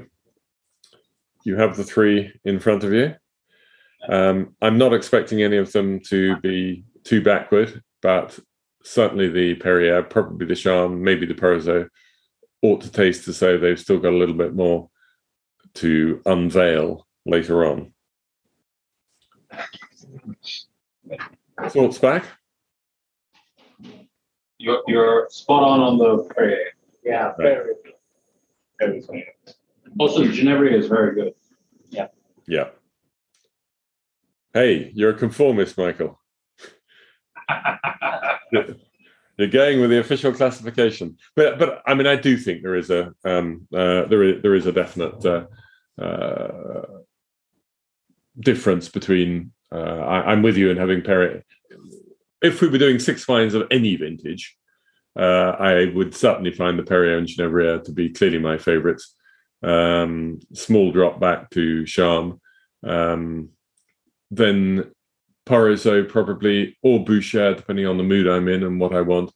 [1.44, 3.14] you have the three in front of you.
[4.08, 8.38] Um, I'm not expecting any of them to be too backward, but
[8.82, 11.90] certainly the Perrières, probably the Charmes, maybe the Porusots
[12.62, 14.88] ought to taste to say they've still got a little bit more
[15.74, 17.92] to unveil later on.
[21.68, 22.24] Thoughts back?
[24.56, 26.70] You're, you're spot on on the Perrières.
[27.04, 27.92] Yeah, very good.
[30.00, 30.22] Everything.
[30.22, 31.32] Also, Genevrières is very good.
[31.90, 32.08] Yeah.
[32.46, 32.68] Yeah.
[34.54, 36.20] Hey, you're a conformist, Michael.
[39.38, 42.90] You're going with the official classification, but but I mean, I do think there is
[42.90, 45.46] a um, uh, there is there is a definite uh,
[46.02, 46.82] uh,
[48.40, 49.52] difference between.
[49.70, 51.44] Uh, I, I'm with you in having Perry.
[52.42, 54.56] If we were doing six wines of any vintage,
[55.16, 59.14] uh, I would certainly find the Perrières and Genevrières to be clearly my favourites.
[59.62, 62.34] Um, small drop back to Charmes,
[62.84, 63.50] um,
[64.30, 64.92] then
[65.46, 69.32] Porusots probably, or Bouchères, depending on the mood I'm in and what I want.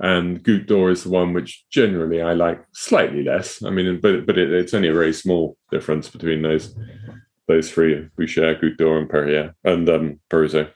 [0.00, 3.62] And Goutte d'Or is the one which generally I like slightly less.
[3.62, 6.74] I mean, but but it, it's only a very small difference between those
[7.46, 10.72] those three: Bouchères, Goutte d'Or, and Perrières, and um, Porusots.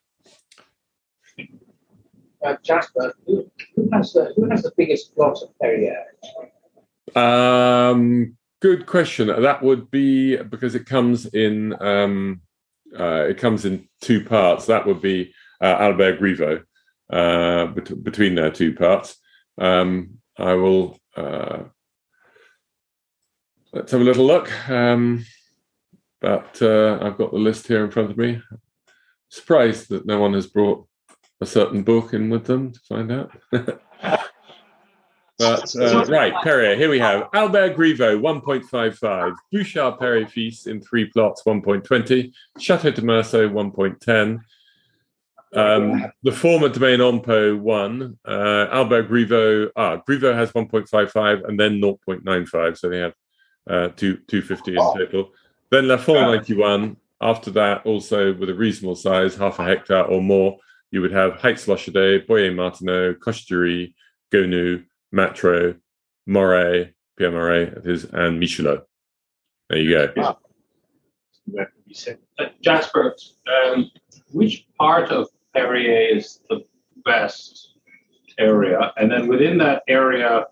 [2.45, 6.05] Uh, Jasper, who, who has the who has the biggest plot of Perrières?
[7.17, 9.29] Um, good question.
[9.29, 12.41] That would be because it comes in um,
[12.99, 14.67] uh, it comes in two parts.
[14.67, 16.65] That would be uh, Albert Grivault
[17.11, 19.17] uh, bet- between their two parts.
[19.59, 21.65] Um, I will uh,
[23.73, 24.51] let's have a little look.
[24.69, 25.25] Um,
[26.21, 28.41] but uh, I've got the list here in front of me.
[29.29, 30.87] Surprised that no one has brought
[31.41, 33.31] a certain book in with them to find out.
[35.39, 40.81] But uh, right, Perrières, here we have Albert Grivault, 1.55, Bouchard Père et Fils in
[40.81, 44.41] three plots, 1.20, Chateau de Meursault, 1.10.
[45.53, 48.19] Um, the former Domaine Ampeau, 1.
[48.27, 53.15] Uh, Albert Grivault, ah, Grivault has 1.55 and then 0.95, so they have
[53.69, 55.33] uh, two, 250 in total.
[55.71, 56.97] Then Lafon 91.
[57.21, 60.59] After that, also with a reasonable size, half a hectare or more,
[60.91, 63.95] you would have Heitz-Lochardet, Boyer Martineau, Coche-Dury,
[64.31, 64.85] Gaunoux,
[65.17, 65.79] Matrot,
[66.27, 68.83] Morey, Pierre Morey, his, and Michelot.
[69.71, 70.13] There you go.
[70.17, 70.39] Wow.
[71.55, 72.19] That could be said.
[72.39, 73.91] Uh, Jasper, um,
[74.33, 76.65] which part of Perrières is the
[77.05, 77.75] best
[78.39, 78.93] area?
[78.97, 80.45] And then within that area,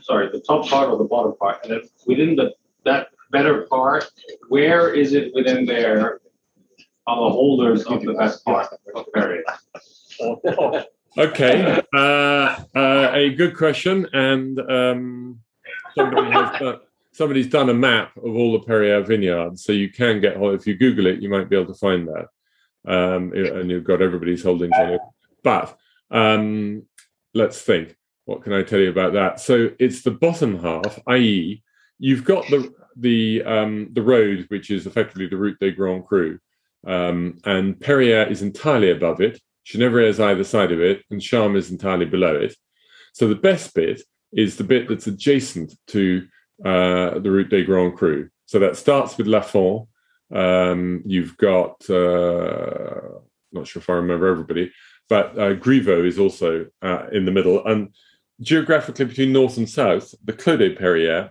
[0.00, 2.54] sorry, the top part or the bottom part, and then within the
[2.84, 4.08] that better part,
[4.48, 6.20] where is it within there
[7.08, 9.42] on the holders of the best part of Perrières?
[11.18, 11.98] Okay, uh,
[12.74, 15.40] uh, a good question, and um,
[15.94, 16.80] somebody has done,
[17.12, 20.74] somebody's done a map of all the Perrières vineyards, so you can get if you
[20.76, 22.26] Google it, you might be able to find that,
[22.86, 25.00] um, and you've got everybody's holdings on it.
[25.42, 25.78] But
[26.10, 26.82] um,
[27.32, 27.96] let's think.
[28.26, 29.40] What can I tell you about that?
[29.40, 31.62] So it's the bottom half, i.e.,
[31.98, 36.38] you've got the the um, the road, which is effectively the Route des Grands Crus,
[36.86, 39.40] um, and Perrières is entirely above it.
[39.66, 42.54] Genevrières is either side of it, and Charmes is entirely below it.
[43.12, 44.02] So the best bit
[44.32, 46.26] is the bit that's adjacent to
[46.64, 48.28] uh, the Route des Grands Crus.
[48.46, 49.88] So that starts with Lafon.
[50.32, 53.00] Um, you've got, uh,
[53.52, 54.72] not sure if I remember everybody,
[55.08, 57.64] but uh, Grivault is also uh, in the middle.
[57.66, 57.94] And
[58.40, 61.30] geographically, between north and south, the Clos des Perrières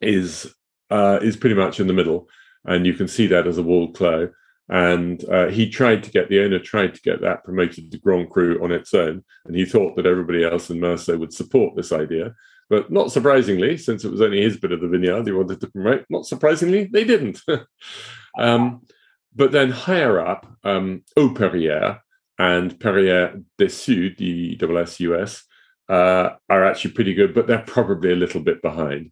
[0.00, 0.54] is
[0.90, 2.28] uh, is pretty much in the middle,
[2.64, 4.30] and you can see that as a walled clos
[4.70, 8.30] and uh, he tried to get the owner tried to get that promoted to Grand
[8.30, 11.90] Cru on its own, and he thought that everybody else in Meursault would support this
[11.92, 12.34] idea.
[12.68, 15.70] But not surprisingly, since it was only his bit of the vineyard he wanted to
[15.70, 17.40] promote, not surprisingly, they didn't.
[18.38, 18.82] um,
[19.34, 21.98] but then higher up, um, Haut Perrière
[22.38, 25.44] and Perrières Dessus, the S-U-S,
[25.88, 29.10] uh, are actually pretty good, but they're probably a little bit behind.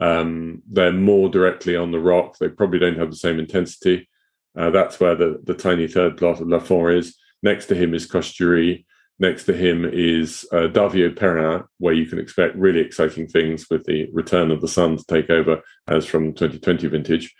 [0.00, 2.38] Um, they're more directly on the rock.
[2.38, 4.08] They probably don't have the same intensity.
[4.56, 7.16] Uh, that's where the, the tiny third plot of Lafon is.
[7.42, 8.84] Next to him is Coche-Dury.
[9.18, 14.08] Next to him is uh, Darviot-Perrin, where you can expect really exciting things with the
[14.12, 17.34] return of the sun to take over as from 2020 vintage.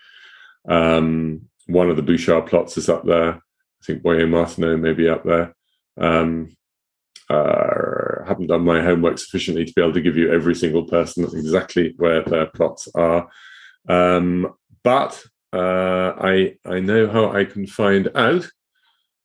[0.67, 3.33] Um, one of the Bouchard plots is up there.
[3.33, 5.55] I think Boyer-Martenot may be up there.
[5.99, 6.49] Um,
[7.29, 11.23] uh, haven't done my homework sufficiently to be able to give you every single person
[11.23, 13.29] exactly where their plots are.
[13.87, 14.53] Um,
[14.83, 15.23] but
[15.53, 18.47] uh, I I know how I can find out.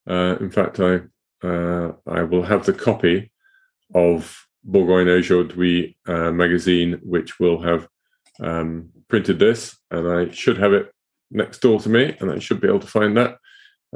[0.09, 1.01] Uh, in fact, I
[1.47, 3.31] uh, I will have the copy
[3.95, 7.89] of Bourgogne Aujourd'hui uh, magazine, which will have
[8.41, 10.93] um, printed this, and I should have it
[11.31, 13.39] next door to me, and I should be able to find that.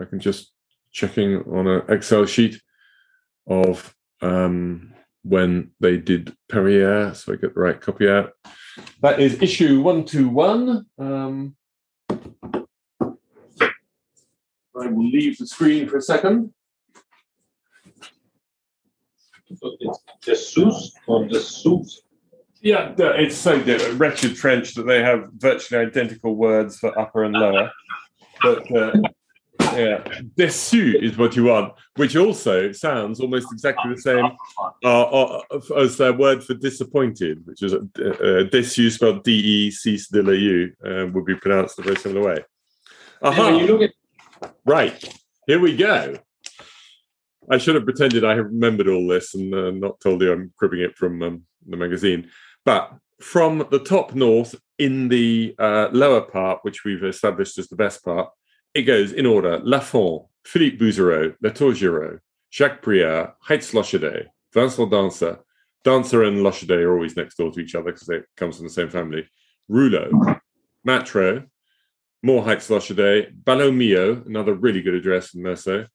[0.00, 0.52] I can just
[0.92, 2.60] checking on an Excel sheet
[3.46, 8.32] of um, when they did Perrières, so I get the right copy out.
[9.02, 10.86] That is issue one two one.
[10.98, 11.56] Um,
[14.78, 16.52] I will leave the screen for a second.
[19.56, 22.02] So it's the Sous or the Sous?
[22.62, 23.56] Yeah, it's so
[23.94, 27.70] wretched French that they have virtually identical words for upper and lower.
[28.42, 28.92] But uh,
[29.60, 30.04] yeah,
[30.36, 34.30] déçu is what you want, which also sounds almost exactly the same
[34.84, 35.42] uh, uh,
[35.76, 40.22] as their word for disappointed, which is uh, uh déçu spelled D E C de
[40.22, 42.44] la U, uh, would be pronounced a very similar way.
[43.22, 43.48] Uh-huh.
[43.50, 43.92] you look at
[44.64, 46.16] Right, here we go.
[47.50, 50.80] I should have pretended I remembered all this and uh, not told you I'm cribbing
[50.80, 52.30] it from um, the magazine.
[52.64, 57.76] But from the top north in the uh, lower part, which we've established as the
[57.76, 58.30] best part,
[58.74, 62.20] it goes in order Lafon, Philippe Bouzereau, Latour Giraud,
[62.52, 65.40] Jacques Prieur, Heitz-Lochardet, Vincent Dancer.
[65.82, 68.70] Dancer and Lochardet are always next door to each other because they come from the
[68.70, 69.28] same family.
[69.68, 70.40] Roulot,
[70.84, 71.48] Matrot,
[72.22, 75.86] more Heights Lochaday, Ballot-Millot, another really good address in Meursault.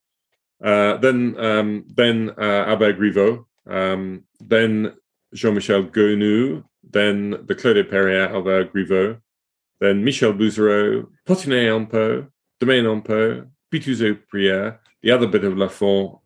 [0.63, 4.93] Uh, then um, then uh, Albert Grivault, um, then
[5.34, 9.19] Jean-Michel Gaunoux, then the Clos des Perrières, Albert Grivault,
[9.80, 12.28] then Michel Bouzereau, Potinet-Ampeau,
[12.59, 16.19] Domaine-en-Pau, Pitouzé-Prière, the other bit of Lafon,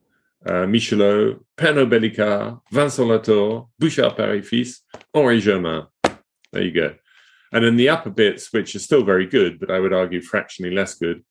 [0.46, 4.82] uh, Michelot, Pernot-Belicard, Vincent Latour, Bouchard Père et Fils,
[5.14, 5.88] Henri Germain.
[6.52, 6.96] There you go.
[7.52, 10.74] And in the upper bits, which are still very good, but I would argue fractionally
[10.74, 11.24] less good,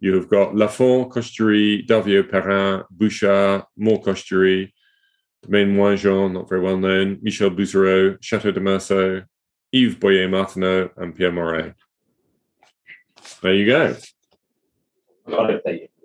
[0.00, 4.72] you have got Lafon, Coche-Dury, Davio Perrin, Bouchard, more Coche-Dury,
[5.42, 9.24] Domaine Moinjean, not very well known, Michel Bouzereau, Chateau de Meursault,
[9.72, 11.74] Yves Boyer-Martenot, and Pierre Morey.
[13.42, 13.96] There you go.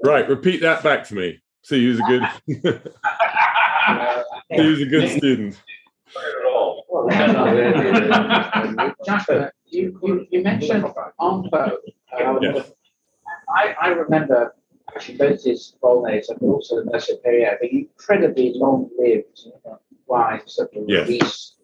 [0.03, 1.41] Right, repeat that back to me.
[1.63, 2.23] See who's a good
[4.51, 5.59] who's a good student.
[9.05, 10.85] Jasper, you, you, you mentioned
[11.19, 11.77] Ampeau.
[12.19, 12.71] Um, yes.
[13.49, 14.55] I, I remember
[14.95, 19.47] actually both his Bolognese and also the Perrier being incredibly long lived
[20.07, 21.07] wines that were yes.
[21.07, 21.55] released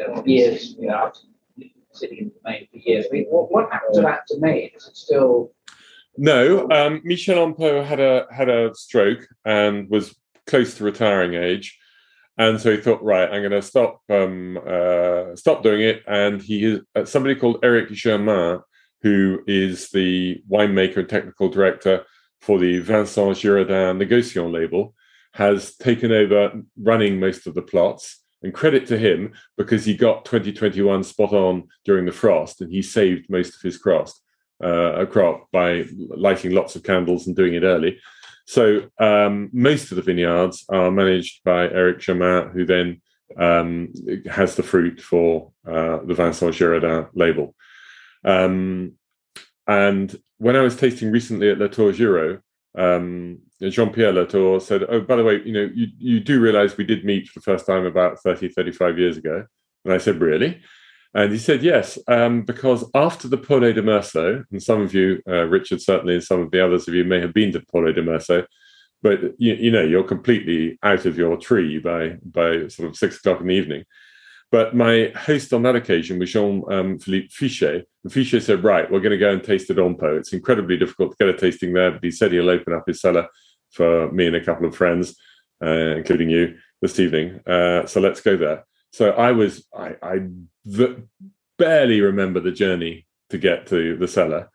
[0.00, 1.12] uh, years, you know,
[1.92, 3.06] sitting in the main for years.
[3.10, 4.70] I mean, what, what happened to that domain?
[4.74, 5.52] Is it still.
[6.16, 10.14] No, um, Michel Ampeau had a had a stroke and was
[10.46, 11.78] close to retiring age.
[12.38, 16.02] And so he thought, right, I'm going to stop um, uh, stop doing it.
[16.06, 18.60] And he is uh, somebody called Eric Germain,
[19.02, 22.04] who is the winemaker and technical director
[22.40, 24.94] for the Vincent Girardin Negociant label,
[25.34, 28.18] has taken over running most of the plots.
[28.44, 32.82] And credit to him because he got 2021 spot on during the frost, and he
[32.82, 34.08] saved most of his crop,
[34.60, 38.00] uh, crop by lighting lots of candles and doing it early.
[38.46, 43.00] So um, most of the vineyards are managed by Eric Germain, who then
[43.38, 43.92] um,
[44.30, 47.54] has the fruit for uh, the Vincent Girardin label.
[48.24, 48.92] Um,
[49.66, 52.40] and when I was tasting recently at Latour Giraud,
[52.76, 56.84] um, Jean-Pierre Latour said, oh, by the way, you know, you, you do realize we
[56.84, 59.44] did meet for the first time about 30, 35 years ago.
[59.84, 60.60] And I said, really?
[61.14, 65.20] And he said, yes, um, because after the Paulée de Meursault, and some of you,
[65.28, 67.94] uh, Richard, certainly, and some of the others of you may have been to Paulée
[67.94, 68.46] de Meursault,
[69.02, 73.18] but you, you, know, you're completely out of your tree by, by sort of six
[73.18, 73.84] o'clock in the evening.
[74.50, 77.84] But my host on that occasion was Jean um, Philippe Fichet.
[78.04, 80.18] And Fichet said, right, we're going to go and taste at Ampeau.
[80.18, 83.00] It's incredibly difficult to get a tasting there, but he said he'll open up his
[83.00, 83.28] cellar
[83.70, 85.16] for me and a couple of friends,
[85.64, 87.40] uh, including you, this evening.
[87.46, 88.64] Uh, so let's go there.
[88.92, 90.20] So I was, I, I
[90.64, 91.02] v-
[91.58, 94.50] barely remember the journey to get to the cellar.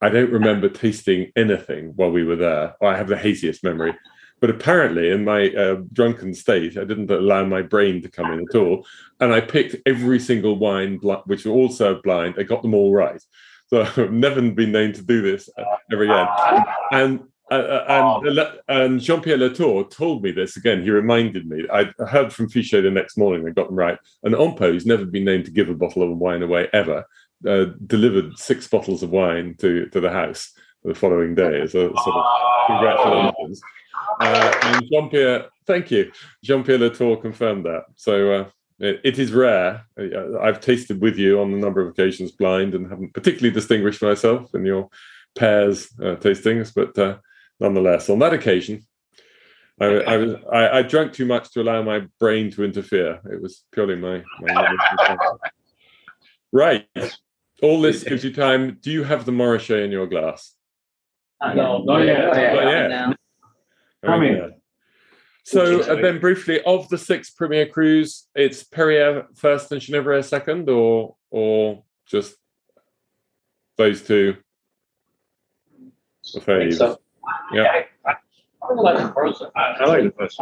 [0.00, 2.74] I don't remember tasting anything while we were there.
[2.82, 3.94] I have the haziest memory.
[4.40, 8.40] But apparently, in my uh, drunken state, I didn't allow my brain to come in
[8.40, 8.86] at all.
[9.20, 12.34] And I picked every single wine, which were all served blind.
[12.36, 13.22] I got them all right.
[13.68, 15.48] So I've never been known to do this
[15.90, 16.28] ever again.
[16.90, 17.20] And
[17.50, 20.82] uh, uh and, and Jean Pierre Latour told me this again.
[20.82, 21.66] He reminded me.
[21.72, 23.46] I heard from Fichet the next morning.
[23.46, 23.98] I got them right.
[24.22, 27.04] And Ampeau, who's never been known to give a bottle of wine away ever.
[27.46, 32.16] Uh, delivered six bottles of wine to, to the house the following day So, sort
[32.16, 32.24] of
[32.66, 33.60] congratulations.
[34.20, 36.10] Uh, and Jean Pierre, thank you.
[36.42, 37.84] Jean Pierre Latour confirmed that.
[37.96, 39.84] So uh, it, it is rare.
[40.40, 44.54] I've tasted with you on a number of occasions blind and haven't particularly distinguished myself
[44.54, 44.88] in your
[45.34, 47.20] pairs uh, tastings, but
[47.60, 48.86] nonetheless, on that occasion,
[49.80, 53.20] I, I was I, I, drank too much to allow my brain to interfere.
[53.30, 55.16] It was purely my, my
[56.52, 56.86] right.
[57.60, 58.78] All this gives you time.
[58.80, 60.54] Do you have the Montrachet in your glass?
[61.40, 62.26] Uh, no, not yet.
[62.26, 63.16] Not yet.
[64.04, 64.54] Coming.
[65.44, 70.68] So uh, then, briefly, of the six Premier Crus, it's Perrières first and Genevrières second,
[70.70, 72.36] or or just
[73.76, 74.36] those two?
[76.32, 76.98] The so.
[77.52, 77.82] Yeah.
[78.06, 78.14] I,
[78.62, 79.42] I, like the first.
[79.54, 80.40] I, I like the first.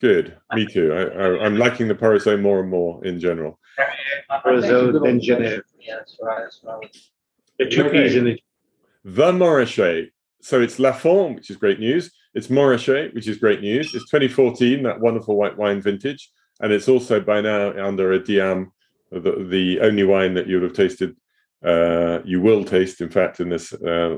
[0.00, 0.36] Good.
[0.52, 0.92] Me too.
[0.92, 3.58] I, am liking the Porusots more and more in general.
[4.44, 5.62] Porusots then Genevrières.
[5.78, 6.40] Yeah, that's right.
[6.40, 6.96] That's right.
[7.58, 8.42] The two P's in the.
[9.04, 10.10] The Montrachet.
[10.40, 12.10] So it's Lafon, which is great news.
[12.34, 13.94] It's Montrachet, which is great news.
[13.94, 16.30] It's 2014, that wonderful white wine vintage.
[16.60, 18.72] And it's also by now under a Diam,
[19.10, 21.16] the, the only wine that you'll have tasted
[21.64, 24.16] uh, you will taste, in fact, in this uh,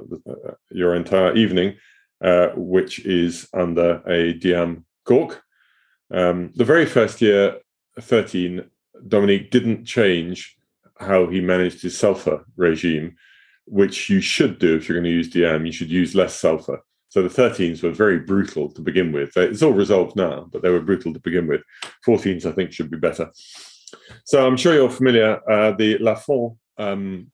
[0.70, 1.76] your entire evening,
[2.22, 5.42] uh, which is under a Diam cork.
[6.10, 7.58] Um, the very first year,
[8.00, 8.64] 13,
[9.08, 10.56] Dominique didn't change
[10.98, 13.16] how he managed his sulfur regime,
[13.66, 15.66] which you should do if you're going to use Diam.
[15.66, 16.80] You should use less sulfur.
[17.08, 19.36] So the 13s were very brutal to begin with.
[19.36, 21.62] It's all resolved now, but they were brutal to begin with.
[22.06, 23.30] 14s, I think, should be better.
[24.24, 25.40] So I'm sure you're familiar.
[25.48, 27.30] Uh, the Lafon um,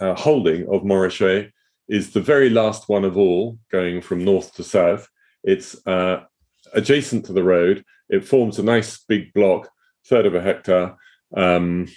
[0.00, 1.50] uh, holding of Montrachet
[1.88, 5.08] is the very last one of all, going from north to south.
[5.42, 6.24] It's uh,
[6.72, 7.84] adjacent to the road.
[8.08, 9.68] It forms a nice big block,
[10.06, 10.96] third of a hectare,
[11.36, 11.88] um,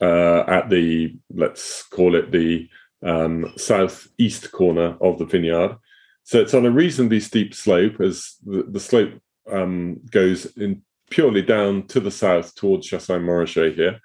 [0.00, 2.68] uh, at the let's call it the
[3.02, 5.76] um, southeast corner of the vineyard.
[6.24, 9.20] So it's on a reasonably steep slope, as the, the slope
[9.50, 14.00] um, goes in purely down to the south towards Chassagne Montrachet here.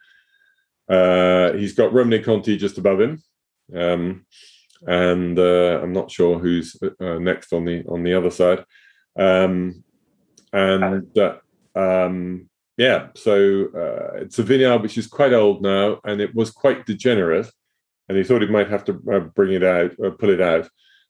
[0.90, 3.22] Uh, he's got Romanée-Conti just above him,
[3.76, 4.26] um,
[4.86, 8.64] and uh, I'm not sure who's uh, next on the on the other side.
[9.18, 9.84] Um,
[10.54, 11.38] and uh,
[11.76, 16.52] um, yeah, so uh, it's a vineyard which is quite old now, and it was
[16.52, 17.50] quite degenerate.
[18.10, 20.70] And he thought he might have to uh, bring it out, or pull it out.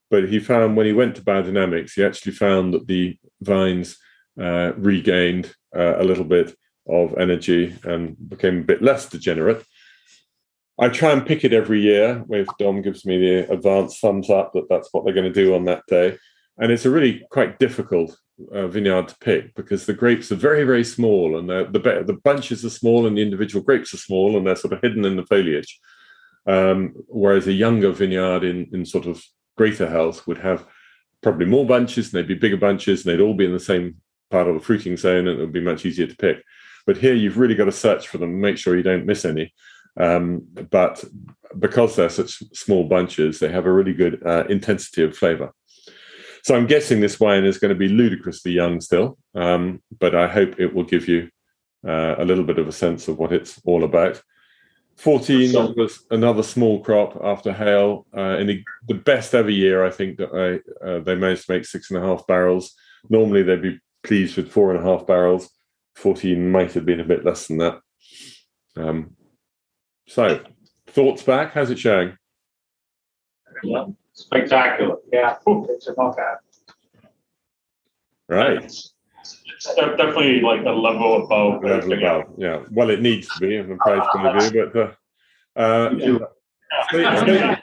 [0.10, 3.98] But he found when he went to biodynamics, he actually found that the vines
[4.38, 6.56] regained a little bit
[6.88, 9.64] of energy and became a bit less degenerate.
[10.80, 12.24] I try and pick it every year.
[12.30, 15.56] If Dom gives me the advance thumbs up that that's what they're going to do
[15.56, 16.18] on that day,
[16.58, 18.18] and it's a really quite difficult
[18.54, 21.68] uh, vineyard to pick because the grapes are very very small and the
[22.06, 25.06] the bunches are small and the individual grapes are small and they're sort of hidden
[25.06, 25.80] in the foliage.
[26.46, 29.24] Um, whereas a younger vineyard in in sort of
[29.58, 30.66] greater health would have
[31.22, 33.96] probably more bunches, and they'd be bigger bunches, and they'd all be in the same
[34.30, 36.44] part of the fruiting zone, and it would be much easier to pick.
[36.86, 39.54] But here, you've really got to search for them, make sure you don't miss any.
[40.00, 41.04] Um, but
[41.58, 45.52] because they're such small bunches, they have a really good uh, intensity of flavor.
[46.44, 50.28] So I'm guessing this wine is going to be ludicrously young still, um, but I
[50.28, 51.30] hope it will give you
[51.86, 54.22] uh, a little bit of a sense of what it's all about.
[54.98, 58.08] 14 So- was another small crop after hail.
[58.16, 61.54] Uh, in the, the best ever year, I think that I, uh, they managed to
[61.54, 62.74] make six and a half barrels.
[63.10, 65.50] Normally, they'd be pleased with four and a half barrels.
[65.98, 67.80] 14 might have been a bit less than that.
[68.76, 69.17] Um,
[70.08, 70.42] so,
[70.88, 71.54] thoughts back?
[71.54, 72.18] How's it showing?
[74.14, 74.98] Spectacular.
[75.12, 76.38] Yeah, it's a knockout.
[78.28, 78.64] Right.
[78.64, 78.94] It's
[79.48, 82.24] it's definitely like a level above Level above.
[82.38, 82.64] Yeah.
[82.72, 84.98] Well, it needs to be from a price point of view, but
[85.60, 86.18] uh, uh, Yeah.
[86.92, 87.58] save, save-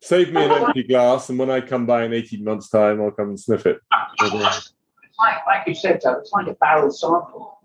[0.00, 3.10] save me an empty glass, and when I come by in 18 months' time, I'll
[3.10, 3.78] come and sniff it.
[3.90, 4.72] But, It's
[5.18, 7.58] like, like you said, Tom, it's like a barrel sample.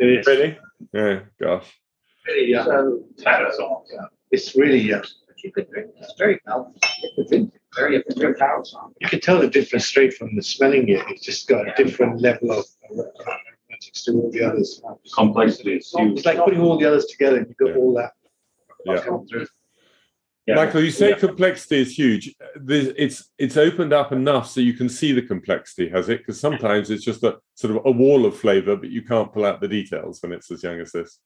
[0.00, 0.58] really?
[0.92, 1.66] Yeah, gosh.
[2.26, 2.64] Really young.
[2.66, 3.04] So,
[3.92, 4.06] Yeah.
[4.30, 5.04] It's really young.
[5.42, 6.80] you could drink, it's very healthy.
[7.18, 7.46] It's a
[7.76, 8.94] very, very barrel sample.
[9.00, 11.04] You can tell the difference straight from the smelling it.
[11.10, 14.80] It's just got a different level of uh, aromatics to all the others.
[15.14, 16.16] Complexity is huge.
[16.18, 17.76] It's like putting all the others together and you've got Yeah.
[17.76, 18.12] all that.
[18.86, 19.44] Yeah.
[20.46, 20.54] Yeah.
[20.56, 21.18] Michael, you say Yeah.
[21.18, 22.34] complexity is huge.
[22.56, 26.18] There's, it's it's opened up enough so you can see the complexity, has it?
[26.18, 29.44] Because sometimes it's just a sort of a wall of flavor, but you can't pull
[29.44, 31.18] out the details when it's as young as this.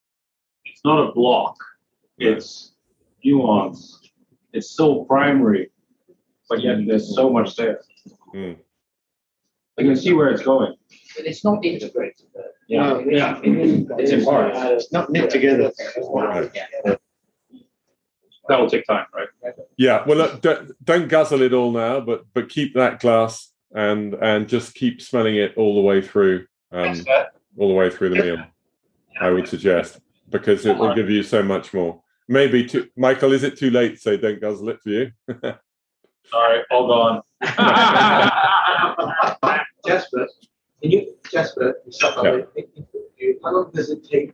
[0.71, 1.57] It's not a block.
[2.19, 2.73] It's
[3.25, 4.01] nuance.
[4.53, 5.71] It's so primary,
[6.49, 7.81] but yet there's so much there.
[8.35, 8.57] Mm.
[9.79, 10.75] I can see where it's going.
[11.17, 12.27] But it's not integrated.
[12.35, 12.43] though.
[12.69, 12.99] Yeah.
[12.99, 13.41] It is- Yeah.
[13.43, 14.59] it is- It's in parts.
[14.85, 15.73] It's not knit together.
[18.49, 19.29] That will take time, right?
[19.77, 24.15] Yeah, well, look, don't, don't guzzle it all now, but but keep that glass and
[24.15, 26.95] and just keep smelling it all the way through, um,
[27.59, 28.43] all the way through the meal.
[29.21, 30.01] I would suggest
[30.31, 32.01] because it will give you so much more.
[32.29, 35.11] Maybe too, Michael, is it too late to say don't guzzle it for you?
[36.27, 37.23] Sorry, all gone.
[39.87, 40.29] Jasper,
[40.83, 42.41] can you, Jasper, stop Yeah.
[43.43, 44.33] how long does it take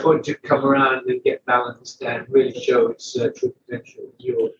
[0.00, 4.04] for it to come around and get balanced and really show its uh, true potential?
[4.18, 4.50] Your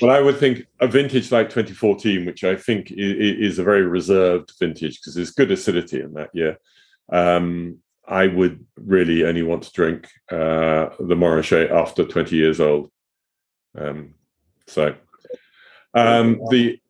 [0.00, 3.62] Well, I would think a vintage like 2014, which I think i- i- is a
[3.64, 6.58] very reserved vintage because there's good acidity in that year.
[7.10, 7.78] Um,
[8.08, 12.90] I would really only want to drink uh, the Montrachet after 20 years old.
[13.76, 14.14] Um,
[14.66, 14.94] so
[15.94, 16.80] um, the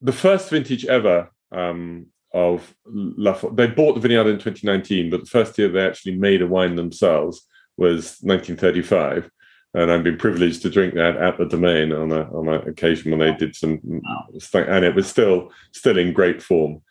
[0.00, 5.26] the first vintage ever um, of Lafon, they bought the vineyard in 2019, but the
[5.26, 7.46] first year they actually made a wine themselves
[7.76, 9.30] was 1935
[9.74, 13.10] and I've been privileged to drink that at the domain on a on an occasion
[13.10, 16.82] when they did some, and it was still still in great form.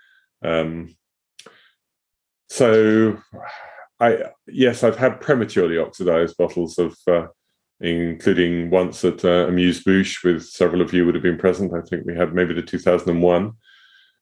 [0.43, 0.95] Um,
[2.49, 3.17] so,
[3.99, 7.27] I yes, I've had prematurely oxidized bottles of, uh,
[7.79, 11.73] including once at uh, Amuse Bouche with several of you would have been present.
[11.73, 13.53] I think we had maybe the 2001,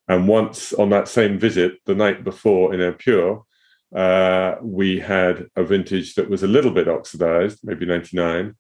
[0.08, 3.42] and once on that same visit the night before in Epure,
[3.96, 8.56] uh, we had a vintage that was a little bit oxidized, maybe 99,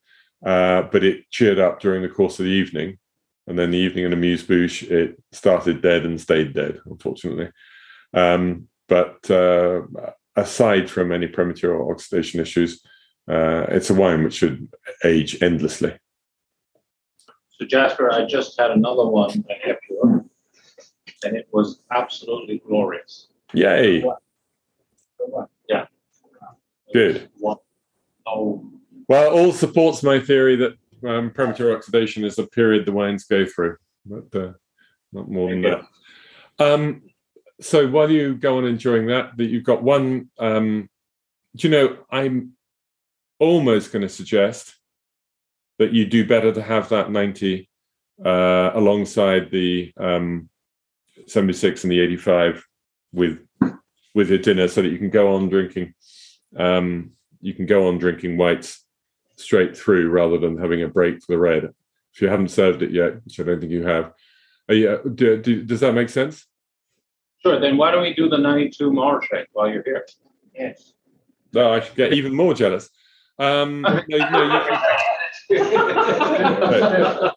[0.45, 2.97] uh, but it cheered up during the course of the evening.
[3.47, 7.51] And then the evening in Amuse Bouche, it started dead and stayed dead, unfortunately.
[8.13, 9.81] Um, but uh,
[10.35, 12.81] aside from any premature oxidation issues,
[13.29, 14.67] uh, it's a wine which should
[15.03, 15.97] age endlessly.
[17.59, 20.25] So Jasper, I just had another one at Epure,
[21.23, 23.27] and it was absolutely glorious.
[23.53, 24.03] Yay!
[25.69, 25.85] Yeah.
[26.93, 27.29] Good.
[27.39, 27.61] No,
[29.07, 30.77] Well, all supports my theory that
[31.07, 34.53] um, premature oxidation is a period the wines go through, but uh,
[35.13, 35.81] not more than that.
[36.59, 37.03] Um,
[37.61, 40.29] so while you go on enjoying that, that you've got one.
[40.39, 40.89] Um,
[41.55, 41.97] do you know?
[42.11, 42.53] I'm
[43.39, 44.75] almost going to suggest
[45.79, 47.69] that you do better to have that 90
[48.23, 50.49] uh, alongside the um,
[51.27, 52.65] 76 and the 85
[53.13, 53.39] with
[54.13, 55.93] with your dinner, so that you can go on drinking.
[56.55, 58.85] Um, you can go on drinking whites
[59.35, 61.65] straight through rather than having a break for the red.
[62.13, 64.13] If you haven't served it yet, which I don't think you have,
[64.69, 66.45] you, do, do, does that make sense?
[67.45, 67.59] Sure.
[67.59, 70.05] Then why don't we do the 92 Marche while you're here?
[70.55, 70.93] Yes.
[71.53, 72.89] No, I should get even more jealous.
[73.37, 74.61] Um, no, no, you-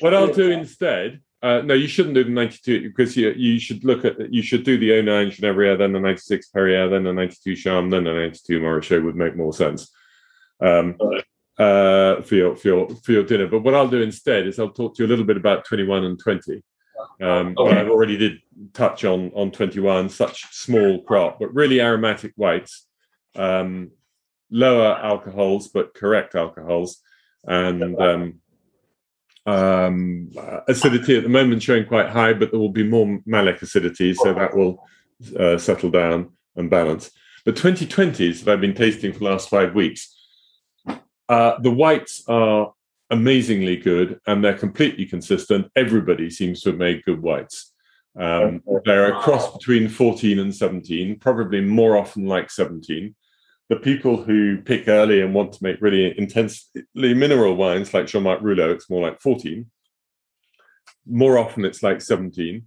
[0.00, 3.84] what I'll do instead, uh, no, you shouldn't do the 92 because you you should
[3.84, 7.56] look at you should do the 09 Genevrier, then the 96 Perrières, then the 92
[7.56, 9.90] Charmes, then the 92 Montrachet would make more sense
[10.60, 10.96] um,
[11.58, 13.46] uh, for your for your for your dinner.
[13.46, 16.04] But what I'll do instead is I'll talk to you a little bit about 21
[16.04, 16.62] and 20,
[17.20, 18.40] Um, but I've already did
[18.72, 22.86] touch on on 21, such small crop, but really aromatic whites,
[23.36, 23.90] um,
[24.50, 27.00] lower alcohols but correct alcohols,
[27.44, 28.34] and um,
[29.46, 30.30] um,
[30.68, 34.32] acidity at the moment showing quite high, but there will be more malic acidity, so
[34.34, 34.84] that will
[35.38, 37.10] uh, settle down and balance.
[37.44, 40.14] But 2020s that I've been tasting for the last five weeks,
[41.28, 42.72] uh, the whites are
[43.12, 45.70] amazingly good and they're completely consistent.
[45.76, 47.72] Everybody seems to have made good whites.
[48.18, 53.14] Um, they're a cross between 14 and 17, probably more often like 17.
[53.68, 58.24] The people who pick early and want to make really intensely mineral wines like Jean
[58.24, 59.70] Marc Roulot, it's more like 14.
[61.06, 62.66] More often, it's like 17.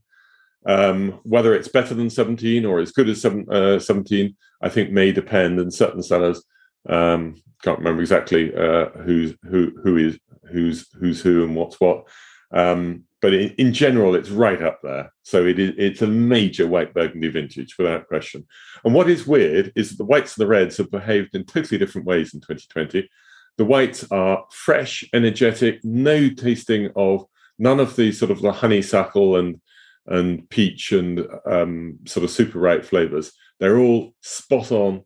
[0.68, 4.92] Um, whether it's better than 17 or as good as seven, uh, 17, I think
[4.92, 5.60] may depend.
[5.60, 6.44] And certain sellers
[6.90, 10.20] um, can't remember exactly uh, who's who who is
[10.52, 12.08] who's who's who and what's what.
[12.52, 15.12] Um, but in, in, general, it's right up there.
[15.24, 18.46] So it is it's a major white Burgundy vintage without question.
[18.84, 21.80] And what is weird is that the whites and the reds have behaved in totally
[21.80, 23.10] different ways in 2020.
[23.58, 27.26] The whites are fresh, energetic, no tasting of
[27.58, 29.60] none of the sort of the honeysuckle and
[30.08, 33.32] and peach and um, sort of super ripe flavors.
[33.60, 35.04] They're all spot on,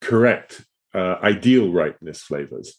[0.00, 0.64] correct,
[0.94, 2.76] uh, ideal ripeness flavors.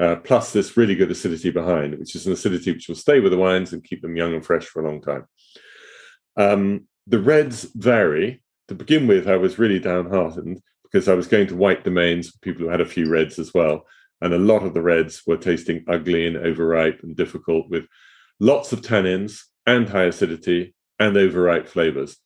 [0.00, 3.32] Uh, plus this really good acidity behind, which is an acidity which will stay with
[3.32, 5.26] the wines and keep them young and fresh for a long time.
[6.36, 8.42] Um, the reds vary.
[8.68, 12.62] To begin with, I was really downhearted because I was going to white domains, people
[12.62, 13.84] who had a few reds as well.
[14.20, 17.86] And a lot of the reds were tasting ugly and overripe and difficult with
[18.38, 22.16] lots of tannins and high acidity and overripe flavors.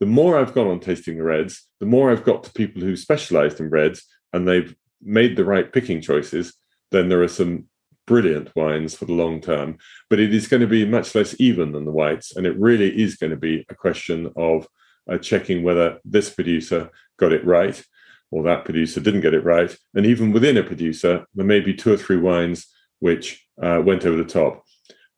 [0.00, 2.96] The more I've gone on tasting the reds, the more I've got to people who
[2.96, 6.54] specialized in reds and they've made the right picking choices,
[6.90, 7.64] then there are some
[8.06, 9.78] brilliant wines for the long term.
[10.10, 12.34] But it is going to be much less even than the whites.
[12.34, 14.66] And it really is going to be a question of
[15.10, 17.82] uh, checking whether this producer got it right
[18.30, 19.74] or that producer didn't get it right.
[19.94, 22.66] And even within a producer, there may be two or three wines
[22.98, 24.64] which uh, went over the top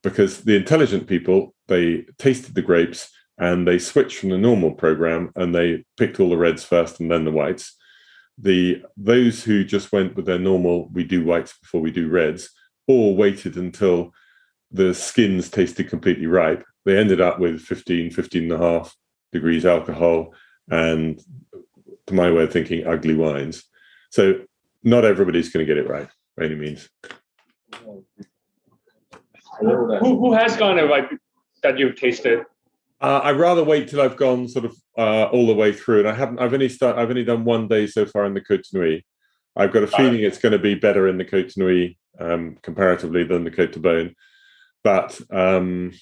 [0.03, 5.31] because the intelligent people they tasted the grapes and they switched from the normal program
[5.35, 7.75] and they picked all the reds first and then the whites
[8.37, 12.49] the those who just went with their normal we do whites before we do reds
[12.87, 14.13] or waited until
[14.71, 16.63] the skins tasted completely ripe.
[16.85, 18.95] They ended up with 15 15 and a half
[19.31, 20.33] degrees alcohol
[20.69, 21.21] and
[22.07, 23.63] to my way of thinking ugly wines.
[24.09, 24.41] So
[24.83, 26.89] not everybody's going to get it right by any means.
[29.59, 31.09] Who, who has gone like
[31.61, 32.45] that you've tasted?
[33.01, 36.07] Uh, I'd rather wait till I've gone sort of uh, all the way through, and
[36.07, 36.39] I haven't.
[36.39, 36.97] I've only start.
[36.97, 39.03] I've only done one day so far in the Côte Nuit.
[39.55, 43.23] I've got a feeling it's going to be better in the Côte Nuit um, comparatively
[43.23, 44.15] than the Côte de Beaune.
[44.83, 45.93] But um,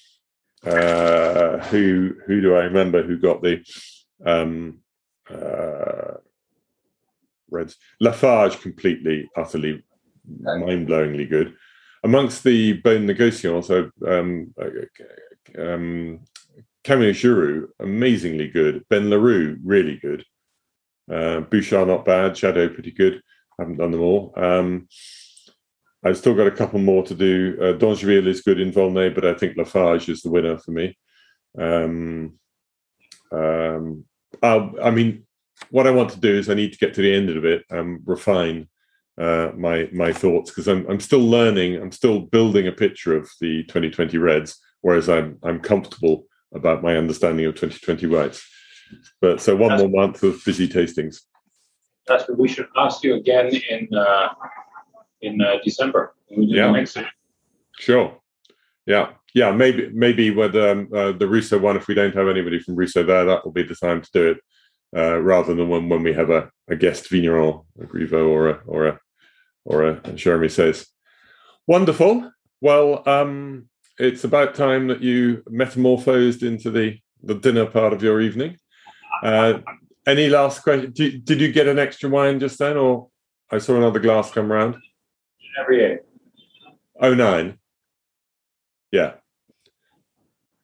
[0.64, 3.64] uh, who who do I remember who got the
[4.24, 4.80] um,
[5.30, 6.18] uh,
[7.50, 7.76] Reds?
[7.98, 9.82] Lafarge completely, utterly,
[10.26, 11.56] mind blowingly good
[12.02, 16.20] amongst the Beaune Negociants, so um, uh, um,
[16.84, 18.84] Camille Giroud, amazingly good.
[18.88, 20.24] Ben Leroux, really good.
[21.10, 22.36] Uh, Bouchard, not bad.
[22.36, 23.22] Shadow, pretty good.
[23.58, 24.32] haven't done them all.
[24.36, 24.88] Um,
[26.04, 27.58] I've still got a couple more to do.
[27.60, 27.86] Uh,
[28.26, 30.96] is good in Volnay, but I think Lafarge is the winner for me.
[31.58, 32.38] Um,
[33.32, 34.04] um,
[34.42, 35.26] I mean,
[35.70, 37.64] what I want to do is I need to get to the end of it
[37.68, 38.68] and refine
[39.18, 41.76] uh, my my thoughts because I'm I'm still learning.
[41.76, 46.24] I'm still building a picture of the 2020 Reds, whereas I'm I'm comfortable
[46.54, 48.46] about my understanding of 2020 Whites.
[49.20, 51.20] But so one more month of busy tastings.
[52.06, 54.28] That's what we should ask you again in uh,
[55.20, 56.14] in uh, December.
[56.28, 56.84] yeah.
[57.78, 58.18] Sure.
[58.86, 59.10] Yeah.
[59.34, 59.52] Yeah.
[59.52, 63.04] Maybe maybe with um, uh, the Rousseau one, if we don't have anybody from Rousseau
[63.04, 64.38] there, that will be the time to do it.
[64.96, 68.60] Uh, rather than when, when we have a, a guest vigneron, a Grivault or a
[68.66, 69.00] or a
[69.64, 70.86] or a Jeremy says.
[71.68, 72.32] Wonderful.
[72.60, 73.69] Well, um,
[74.00, 78.58] it's about time that you metamorphosed into the, the dinner part of your evening.
[79.22, 79.58] Uh,
[80.06, 80.92] any last question?
[80.92, 83.08] Did, did you get an extra wine just then, or
[83.50, 84.76] I saw another glass come round?
[85.60, 86.00] Every eight.
[87.00, 87.58] Oh nine.
[88.90, 89.14] Yeah.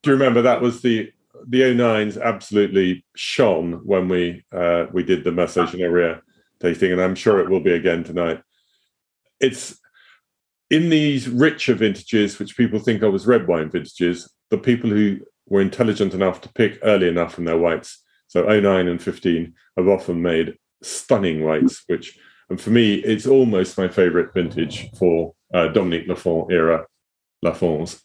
[0.03, 1.13] Do you remember that was the
[1.49, 6.23] the 09s absolutely shone when we uh, we did the Massage Area
[6.61, 8.41] tasting, and I'm sure it will be again tonight
[9.41, 9.79] it's
[10.71, 15.19] in these richer vintages, which people think of as red wine vintages, the people who
[15.49, 19.89] were intelligent enough to pick early enough from their whites, so 09 and 15, have
[19.89, 22.19] often made stunning whites, which,
[22.51, 26.87] and for me, it's almost my favorite vintage for uh, Dominique Lafon era
[27.45, 28.01] Lafons.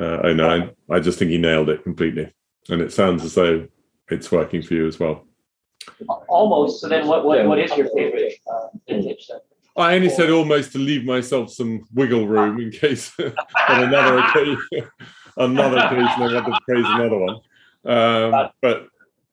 [0.00, 0.70] uh, 09.
[0.90, 2.32] I just think he nailed it completely.
[2.68, 3.68] And it sounds as though
[4.08, 5.26] it's working for you as well.
[6.28, 6.80] Almost.
[6.80, 8.22] So then, what what, what is your favorite vintage?
[8.22, 8.31] Then?
[9.76, 14.90] I only said almost to leave myself some wiggle room in case on another occasion,
[15.36, 17.40] another occasion I want to praise another one.
[17.84, 18.88] Um, but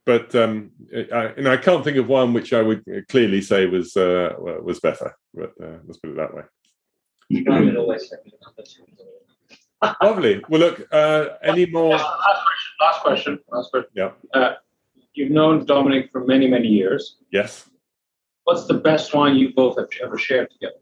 [0.05, 3.95] but um, I, and I can't think of one which I would clearly say was
[3.97, 5.13] uh, was better.
[5.33, 6.43] But uh, let's put it that way.
[10.03, 10.41] Lovely.
[10.49, 10.87] Well, look.
[10.91, 11.91] Uh, any more?
[11.91, 12.75] Last question.
[12.81, 13.39] Last question.
[13.51, 13.91] Last question.
[13.93, 14.11] Yeah.
[14.33, 14.53] Uh,
[15.13, 17.17] you've known Dominique for many, many years.
[17.31, 17.69] Yes.
[18.49, 20.79] What's the best wine you both have ever shared together?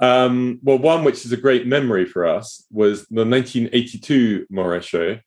[0.00, 5.22] Um, well, one which is a great memory for us was the 1982 Moret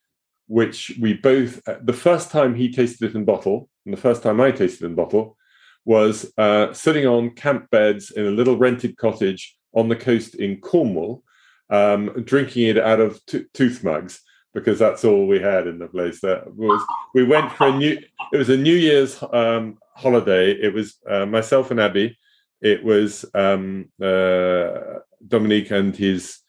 [0.48, 4.42] which we both, the first time he tasted it in bottle, and the first time
[4.42, 5.38] I tasted it in bottle,
[5.86, 10.60] was uh, sitting on camp beds in a little rented cottage on the coast in
[10.60, 11.24] Cornwall,
[11.70, 14.20] um, drinking it out of t- tooth mugs
[14.54, 16.22] because that's all we had in the place.
[16.22, 16.82] That was
[17.14, 17.98] we went for a new.
[18.34, 20.52] It was a New Year's um, holiday.
[20.52, 22.18] It was uh, myself and Abby.
[22.62, 26.40] It was um, uh, Dominique and his.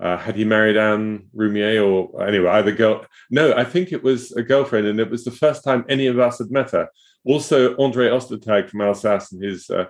[0.00, 3.04] Uh, had he married Anne Roumier or anyway either girl?
[3.30, 6.18] No, I think it was a girlfriend, and it was the first time any of
[6.18, 6.88] us had met her.
[7.26, 9.86] Also, Andre Ostertag from Alsace and his uh,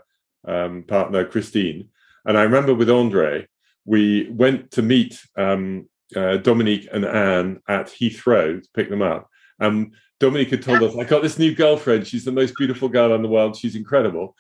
[0.47, 1.91] um, partner Christine.
[2.25, 3.47] And I remember with Andre,
[3.85, 9.29] we went to meet um, uh, Dominique and Anne at Heathrow to pick them up.
[9.59, 12.07] And Dominique had told us, I got this new girlfriend.
[12.07, 13.57] She's the most beautiful girl in the world.
[13.57, 14.37] She's incredible.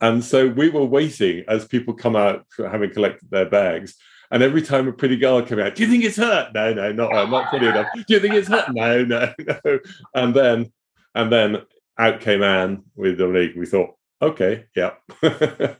[0.00, 3.94] And so we were waiting as people come out for having collected their bags.
[4.30, 6.52] And every time a pretty girl came out, do you think it's hurt?
[6.54, 7.86] No, no, not her, not pretty enough.
[7.94, 8.72] Do you think it's hurt?
[8.72, 9.32] No, no,
[9.64, 9.78] no.
[10.14, 10.72] And then,
[11.14, 11.62] and then
[11.98, 13.54] out came Anne with Dominique.
[13.56, 14.92] We thought, okay, yeah.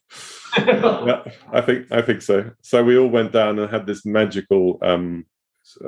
[0.59, 2.51] yeah, I think I think so.
[2.62, 5.26] So we all went down and had this magical um,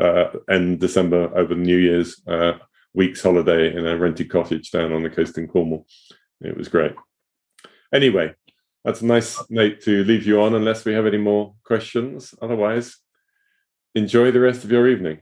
[0.00, 2.54] uh, end December over the New Year's uh,
[2.94, 5.86] week's holiday in a rented cottage down on the coast in Cornwall.
[6.40, 6.94] It was great.
[7.92, 8.34] Anyway,
[8.84, 12.34] that's a nice note to leave you on, unless we have any more questions.
[12.40, 12.96] Otherwise,
[13.94, 15.20] enjoy the rest of your evening.